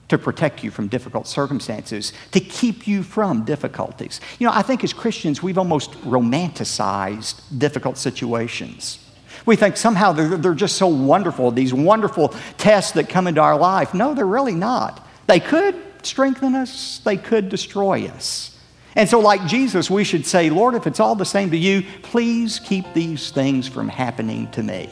to 0.09 0.19
protect 0.19 0.63
you 0.63 0.71
from 0.71 0.89
difficult 0.89 1.27
circumstances, 1.27 2.13
to 2.33 2.41
keep 2.41 2.87
you 2.87 3.03
from 3.03 3.45
difficulties. 3.45 4.21
You 4.39 4.47
know, 4.47 4.53
I 4.55 4.63
think 4.63 4.85
as 4.85 4.93
Christians, 4.93 5.43
we've 5.43 5.59
almost 5.59 5.93
romanticized 6.03 7.41
difficult 7.59 7.99
situations. 7.99 9.04
We 9.47 9.57
think 9.57 9.77
somehow 9.77 10.13
they're, 10.13 10.37
they're 10.37 10.55
just 10.55 10.77
so 10.77 10.87
wonderful, 10.87 11.51
these 11.51 11.75
wonderful 11.75 12.35
tests 12.57 12.93
that 12.93 13.09
come 13.09 13.27
into 13.27 13.41
our 13.41 13.59
life. 13.59 13.93
No, 13.95 14.15
they're 14.15 14.27
really 14.27 14.55
not. 14.55 15.07
They 15.27 15.41
could 15.41 15.77
strengthen 16.03 16.55
us, 16.55 17.01
they 17.05 17.17
could 17.17 17.49
destroy 17.49 18.07
us. 18.07 18.59
And 18.97 19.09
so, 19.09 19.19
like 19.19 19.47
Jesus, 19.47 19.91
we 19.91 20.05
should 20.05 20.25
say, 20.25 20.51
Lord, 20.51 20.75
if 20.75 20.87
it's 20.87 21.01
all 21.01 21.17
the 21.17 21.25
same 21.25 21.51
to 21.51 21.57
you, 21.57 21.83
please 22.03 22.61
keep 22.61 22.87
these 22.95 23.31
things 23.31 23.67
from 23.67 23.89
happening 23.89 24.51
to 24.53 24.63
me. 24.63 24.89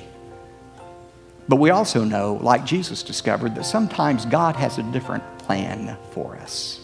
But 1.48 1.56
we 1.56 1.70
also 1.70 2.02
know, 2.04 2.38
like 2.40 2.64
Jesus 2.64 3.02
discovered, 3.02 3.54
that 3.54 3.64
sometimes 3.64 4.26
God 4.26 4.56
has 4.56 4.78
a 4.78 4.82
different 4.84 5.22
plan 5.38 5.96
for 6.10 6.36
us. 6.36 6.80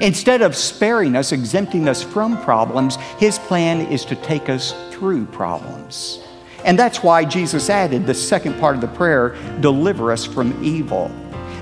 Instead 0.00 0.42
of 0.42 0.56
sparing 0.56 1.16
us, 1.16 1.32
exempting 1.32 1.88
us 1.88 2.02
from 2.02 2.42
problems, 2.42 2.96
His 3.18 3.38
plan 3.38 3.80
is 3.80 4.04
to 4.06 4.16
take 4.16 4.48
us 4.48 4.74
through 4.90 5.26
problems. 5.26 6.20
And 6.64 6.78
that's 6.78 7.02
why 7.02 7.24
Jesus 7.24 7.70
added 7.70 8.06
the 8.06 8.14
second 8.14 8.58
part 8.58 8.74
of 8.74 8.80
the 8.80 8.88
prayer 8.88 9.36
deliver 9.60 10.12
us 10.12 10.24
from 10.24 10.62
evil. 10.64 11.10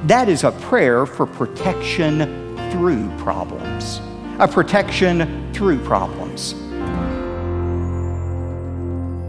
That 0.05 0.29
is 0.29 0.45
a 0.45 0.53
prayer 0.53 1.07
for 1.07 1.27
protection 1.27 2.45
through 2.71 3.11
problems, 3.19 4.01
a 4.39 4.49
protection 4.49 5.53
through 5.53 5.79
problems. 5.85 6.55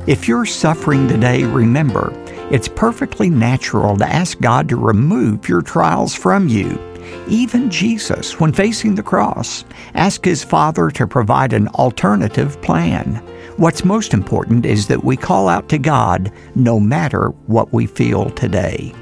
If 0.07 0.27
you're 0.27 0.45
suffering 0.45 1.07
today, 1.07 1.43
remember, 1.43 2.13
it's 2.51 2.67
perfectly 2.67 3.29
natural 3.29 3.97
to 3.97 4.05
ask 4.05 4.39
God 4.39 4.69
to 4.69 4.75
remove 4.75 5.49
your 5.49 5.63
trials 5.63 6.13
from 6.13 6.47
you. 6.47 6.79
Even 7.27 7.69
Jesus, 7.69 8.39
when 8.39 8.53
facing 8.53 8.95
the 8.95 9.03
cross, 9.03 9.65
asked 9.93 10.25
his 10.25 10.43
Father 10.43 10.89
to 10.91 11.07
provide 11.07 11.53
an 11.53 11.67
alternative 11.69 12.61
plan. 12.61 13.15
What's 13.57 13.85
most 13.85 14.13
important 14.13 14.65
is 14.65 14.87
that 14.87 15.03
we 15.03 15.17
call 15.17 15.47
out 15.47 15.69
to 15.69 15.77
God 15.77 16.31
no 16.55 16.79
matter 16.79 17.29
what 17.47 17.71
we 17.73 17.87
feel 17.87 18.29
today. 18.31 18.93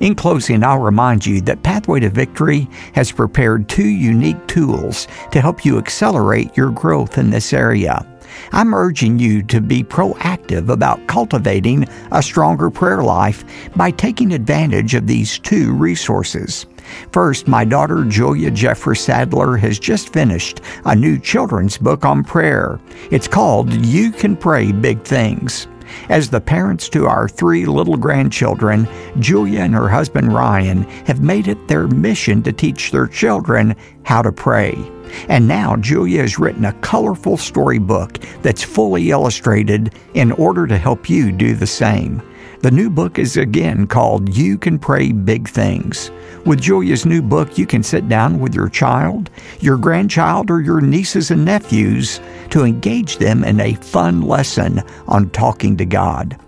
In 0.00 0.14
closing, 0.14 0.64
I'll 0.64 0.80
remind 0.80 1.24
you 1.24 1.40
that 1.42 1.62
Pathway 1.62 2.00
to 2.00 2.10
Victory 2.10 2.68
has 2.94 3.12
prepared 3.12 3.68
two 3.68 3.88
unique 3.88 4.46
tools 4.48 5.06
to 5.30 5.40
help 5.40 5.64
you 5.64 5.78
accelerate 5.78 6.56
your 6.56 6.70
growth 6.70 7.16
in 7.16 7.30
this 7.30 7.52
area. 7.52 8.04
I'm 8.52 8.74
urging 8.74 9.18
you 9.18 9.42
to 9.44 9.60
be 9.60 9.84
proactive 9.84 10.68
about 10.68 11.06
cultivating 11.06 11.86
a 12.10 12.22
stronger 12.22 12.70
prayer 12.70 13.02
life 13.02 13.44
by 13.76 13.92
taking 13.92 14.32
advantage 14.32 14.94
of 14.94 15.06
these 15.06 15.38
two 15.38 15.72
resources. 15.72 16.66
First, 17.12 17.48
my 17.48 17.64
daughter 17.64 18.04
Julia 18.04 18.50
Jeffress 18.50 18.98
Sadler 18.98 19.56
has 19.56 19.78
just 19.78 20.12
finished 20.12 20.60
a 20.84 20.94
new 20.94 21.18
children's 21.18 21.78
book 21.78 22.04
on 22.04 22.24
prayer. 22.24 22.80
It's 23.10 23.28
called 23.28 23.72
You 23.72 24.10
Can 24.10 24.36
Pray 24.36 24.72
Big 24.72 25.02
Things. 25.02 25.66
As 26.08 26.30
the 26.30 26.40
parents 26.40 26.88
to 26.90 27.06
our 27.06 27.28
three 27.28 27.66
little 27.66 27.96
grandchildren, 27.96 28.88
Julia 29.20 29.60
and 29.60 29.74
her 29.74 29.88
husband 29.88 30.32
Ryan 30.32 30.82
have 31.06 31.20
made 31.20 31.48
it 31.48 31.68
their 31.68 31.86
mission 31.88 32.42
to 32.42 32.52
teach 32.52 32.90
their 32.90 33.06
children 33.06 33.76
how 34.02 34.22
to 34.22 34.32
pray. 34.32 34.74
And 35.28 35.46
now 35.46 35.76
Julia 35.76 36.22
has 36.22 36.38
written 36.38 36.64
a 36.64 36.72
colorful 36.74 37.36
storybook 37.36 38.18
that's 38.42 38.62
fully 38.62 39.10
illustrated 39.10 39.94
in 40.14 40.32
order 40.32 40.66
to 40.66 40.78
help 40.78 41.08
you 41.08 41.30
do 41.30 41.54
the 41.54 41.66
same. 41.66 42.22
The 42.64 42.70
new 42.70 42.88
book 42.88 43.18
is 43.18 43.36
again 43.36 43.86
called 43.86 44.34
You 44.34 44.56
Can 44.56 44.78
Pray 44.78 45.12
Big 45.12 45.46
Things. 45.46 46.10
With 46.46 46.62
Julia's 46.62 47.04
new 47.04 47.20
book, 47.20 47.58
you 47.58 47.66
can 47.66 47.82
sit 47.82 48.08
down 48.08 48.40
with 48.40 48.54
your 48.54 48.70
child, 48.70 49.28
your 49.60 49.76
grandchild, 49.76 50.50
or 50.50 50.62
your 50.62 50.80
nieces 50.80 51.30
and 51.30 51.44
nephews 51.44 52.22
to 52.48 52.64
engage 52.64 53.18
them 53.18 53.44
in 53.44 53.60
a 53.60 53.74
fun 53.74 54.22
lesson 54.22 54.82
on 55.08 55.28
talking 55.28 55.76
to 55.76 55.84
God. 55.84 56.38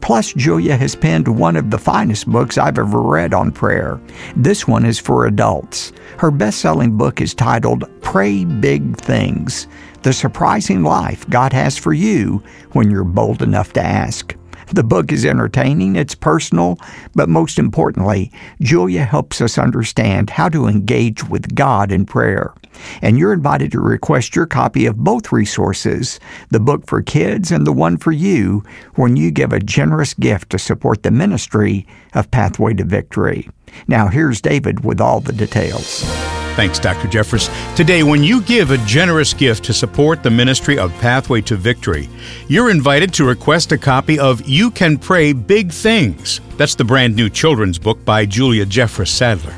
Plus, 0.00 0.32
Julia 0.34 0.76
has 0.76 0.94
penned 0.94 1.26
one 1.26 1.56
of 1.56 1.72
the 1.72 1.78
finest 1.78 2.28
books 2.28 2.56
I've 2.56 2.78
ever 2.78 3.02
read 3.02 3.34
on 3.34 3.50
prayer. 3.50 4.00
This 4.36 4.68
one 4.68 4.86
is 4.86 5.00
for 5.00 5.26
adults. 5.26 5.92
Her 6.18 6.30
best 6.30 6.60
selling 6.60 6.96
book 6.96 7.20
is 7.20 7.34
titled 7.34 7.90
Pray 8.00 8.44
Big 8.44 8.96
Things 8.96 9.66
The 10.04 10.12
Surprising 10.12 10.84
Life 10.84 11.28
God 11.28 11.52
Has 11.52 11.76
for 11.76 11.92
You 11.92 12.44
When 12.74 12.92
You're 12.92 13.02
Bold 13.02 13.42
Enough 13.42 13.72
to 13.72 13.82
Ask. 13.82 14.36
The 14.68 14.84
book 14.84 15.12
is 15.12 15.24
entertaining, 15.24 15.96
it's 15.96 16.14
personal, 16.14 16.78
but 17.14 17.28
most 17.28 17.58
importantly, 17.58 18.32
Julia 18.60 19.04
helps 19.04 19.40
us 19.40 19.58
understand 19.58 20.30
how 20.30 20.48
to 20.48 20.66
engage 20.66 21.24
with 21.28 21.54
God 21.54 21.92
in 21.92 22.06
prayer. 22.06 22.54
And 23.02 23.18
you're 23.18 23.32
invited 23.32 23.72
to 23.72 23.80
request 23.80 24.34
your 24.34 24.46
copy 24.46 24.86
of 24.86 24.96
both 24.96 25.32
resources, 25.32 26.18
the 26.50 26.60
book 26.60 26.86
for 26.86 27.02
kids 27.02 27.50
and 27.50 27.66
the 27.66 27.72
one 27.72 27.96
for 27.96 28.12
you, 28.12 28.64
when 28.94 29.16
you 29.16 29.30
give 29.30 29.52
a 29.52 29.60
generous 29.60 30.14
gift 30.14 30.50
to 30.50 30.58
support 30.58 31.02
the 31.02 31.10
ministry 31.10 31.86
of 32.14 32.30
Pathway 32.30 32.74
to 32.74 32.84
Victory. 32.84 33.48
Now, 33.86 34.08
here's 34.08 34.40
David 34.40 34.84
with 34.84 35.00
all 35.00 35.20
the 35.20 35.32
details. 35.32 36.04
Thanks, 36.54 36.78
Dr. 36.78 37.08
Jeffress. 37.08 37.50
Today, 37.74 38.04
when 38.04 38.22
you 38.22 38.40
give 38.40 38.70
a 38.70 38.78
generous 38.86 39.34
gift 39.34 39.64
to 39.64 39.72
support 39.72 40.22
the 40.22 40.30
ministry 40.30 40.78
of 40.78 40.92
Pathway 41.00 41.40
to 41.42 41.56
Victory, 41.56 42.08
you're 42.46 42.70
invited 42.70 43.12
to 43.14 43.24
request 43.24 43.72
a 43.72 43.78
copy 43.78 44.20
of 44.20 44.46
You 44.48 44.70
Can 44.70 44.96
Pray 44.96 45.32
Big 45.32 45.72
Things. 45.72 46.40
That's 46.56 46.76
the 46.76 46.84
brand 46.84 47.16
new 47.16 47.28
children's 47.28 47.76
book 47.76 48.04
by 48.04 48.24
Julia 48.24 48.64
Jeffress 48.66 49.08
Sadler. 49.08 49.54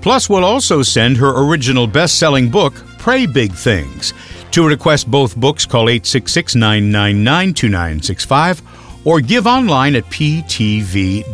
Plus, 0.00 0.30
we'll 0.30 0.44
also 0.44 0.82
send 0.82 1.18
her 1.18 1.46
original 1.46 1.86
best 1.86 2.18
selling 2.18 2.50
book, 2.50 2.72
Pray 2.96 3.26
Big 3.26 3.52
Things. 3.52 4.14
To 4.52 4.66
request 4.66 5.10
both 5.10 5.36
books, 5.36 5.66
call 5.66 5.90
866 5.90 6.54
999 6.54 7.52
2965 7.52 8.62
or 9.04 9.20
give 9.20 9.46
online 9.46 9.96
at 9.96 10.04
ptv.org. 10.04 11.24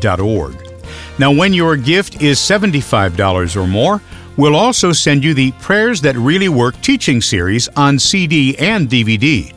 Now, 1.21 1.33
when 1.33 1.53
your 1.53 1.77
gift 1.77 2.21
is 2.21 2.39
$75 2.39 3.57
or 3.57 3.69
more, 3.69 4.03
we'll 4.37 4.57
also 4.57 4.93
send 4.93 5.25
you 5.25 5.35
the 5.35 5.53
Prayers 5.53 6.01
That 6.01 6.17
Really 6.17 6.49
Work 6.49 6.81
teaching 6.81 7.21
series 7.21 7.69
on 7.77 7.99
CD 7.99 8.57
and 8.59 8.89
DVD. 8.89 9.53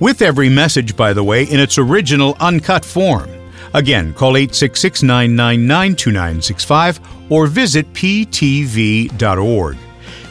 With 0.00 0.22
every 0.22 0.48
message, 0.48 0.96
by 0.96 1.12
the 1.12 1.24
way, 1.24 1.44
in 1.44 1.60
its 1.60 1.78
original 1.78 2.36
uncut 2.40 2.84
form. 2.84 3.30
Again, 3.74 4.14
call 4.14 4.36
866 4.36 5.02
999 5.02 5.96
2965 5.96 7.00
or 7.30 7.46
visit 7.46 7.92
ptv.org. 7.92 9.76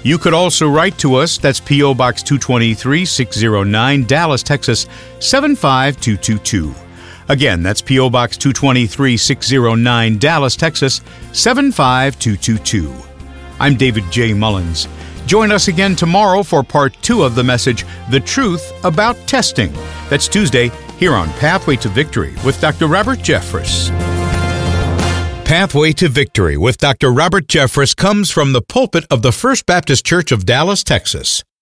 You 0.04 0.18
could 0.18 0.34
also 0.34 0.70
write 0.70 0.98
to 1.00 1.16
us. 1.16 1.38
That's 1.38 1.62
P.O. 1.62 1.94
Box 1.94 2.24
223 2.24 3.06
609, 3.06 4.04
Dallas, 4.04 4.44
Texas 4.44 4.88
75222. 5.20 6.76
Again, 7.30 7.64
that's 7.64 7.82
P.O. 7.82 8.10
Box 8.10 8.36
223 8.38 9.16
609, 9.16 10.18
Dallas, 10.18 10.56
Texas 10.58 11.02
75222. 11.32 13.13
I'm 13.64 13.78
David 13.78 14.04
J. 14.12 14.34
Mullins. 14.34 14.90
Join 15.26 15.50
us 15.50 15.70
again 15.70 15.96
tomorrow 15.96 16.44
for 16.44 16.64
part 16.64 16.94
two 17.02 17.24
of 17.24 17.34
the 17.34 17.46
message, 17.46 17.86
The 18.10 18.20
Truth 18.20 18.74
About 18.84 19.16
Testing. 19.26 19.72
That's 20.10 20.28
Tuesday 20.28 20.70
here 20.98 21.14
on 21.14 21.30
Pathway 21.40 21.78
to 21.78 21.88
Victory 21.88 22.34
with 22.44 22.60
Dr. 22.60 22.88
Robert 22.88 23.20
Jeffress. 23.20 23.88
Pathway 25.46 25.94
to 25.94 26.10
Victory 26.10 26.58
with 26.58 26.78
Dr. 26.78 27.14
Robert 27.14 27.48
Jeffress 27.48 27.96
comes 27.96 28.30
from 28.30 28.52
the 28.52 28.62
pulpit 28.62 29.06
of 29.10 29.22
the 29.22 29.32
First 29.32 29.66
Baptist 29.66 30.06
Church 30.06 30.34
of 30.34 30.46
Dallas, 30.46 30.84
Texas. 30.84 31.46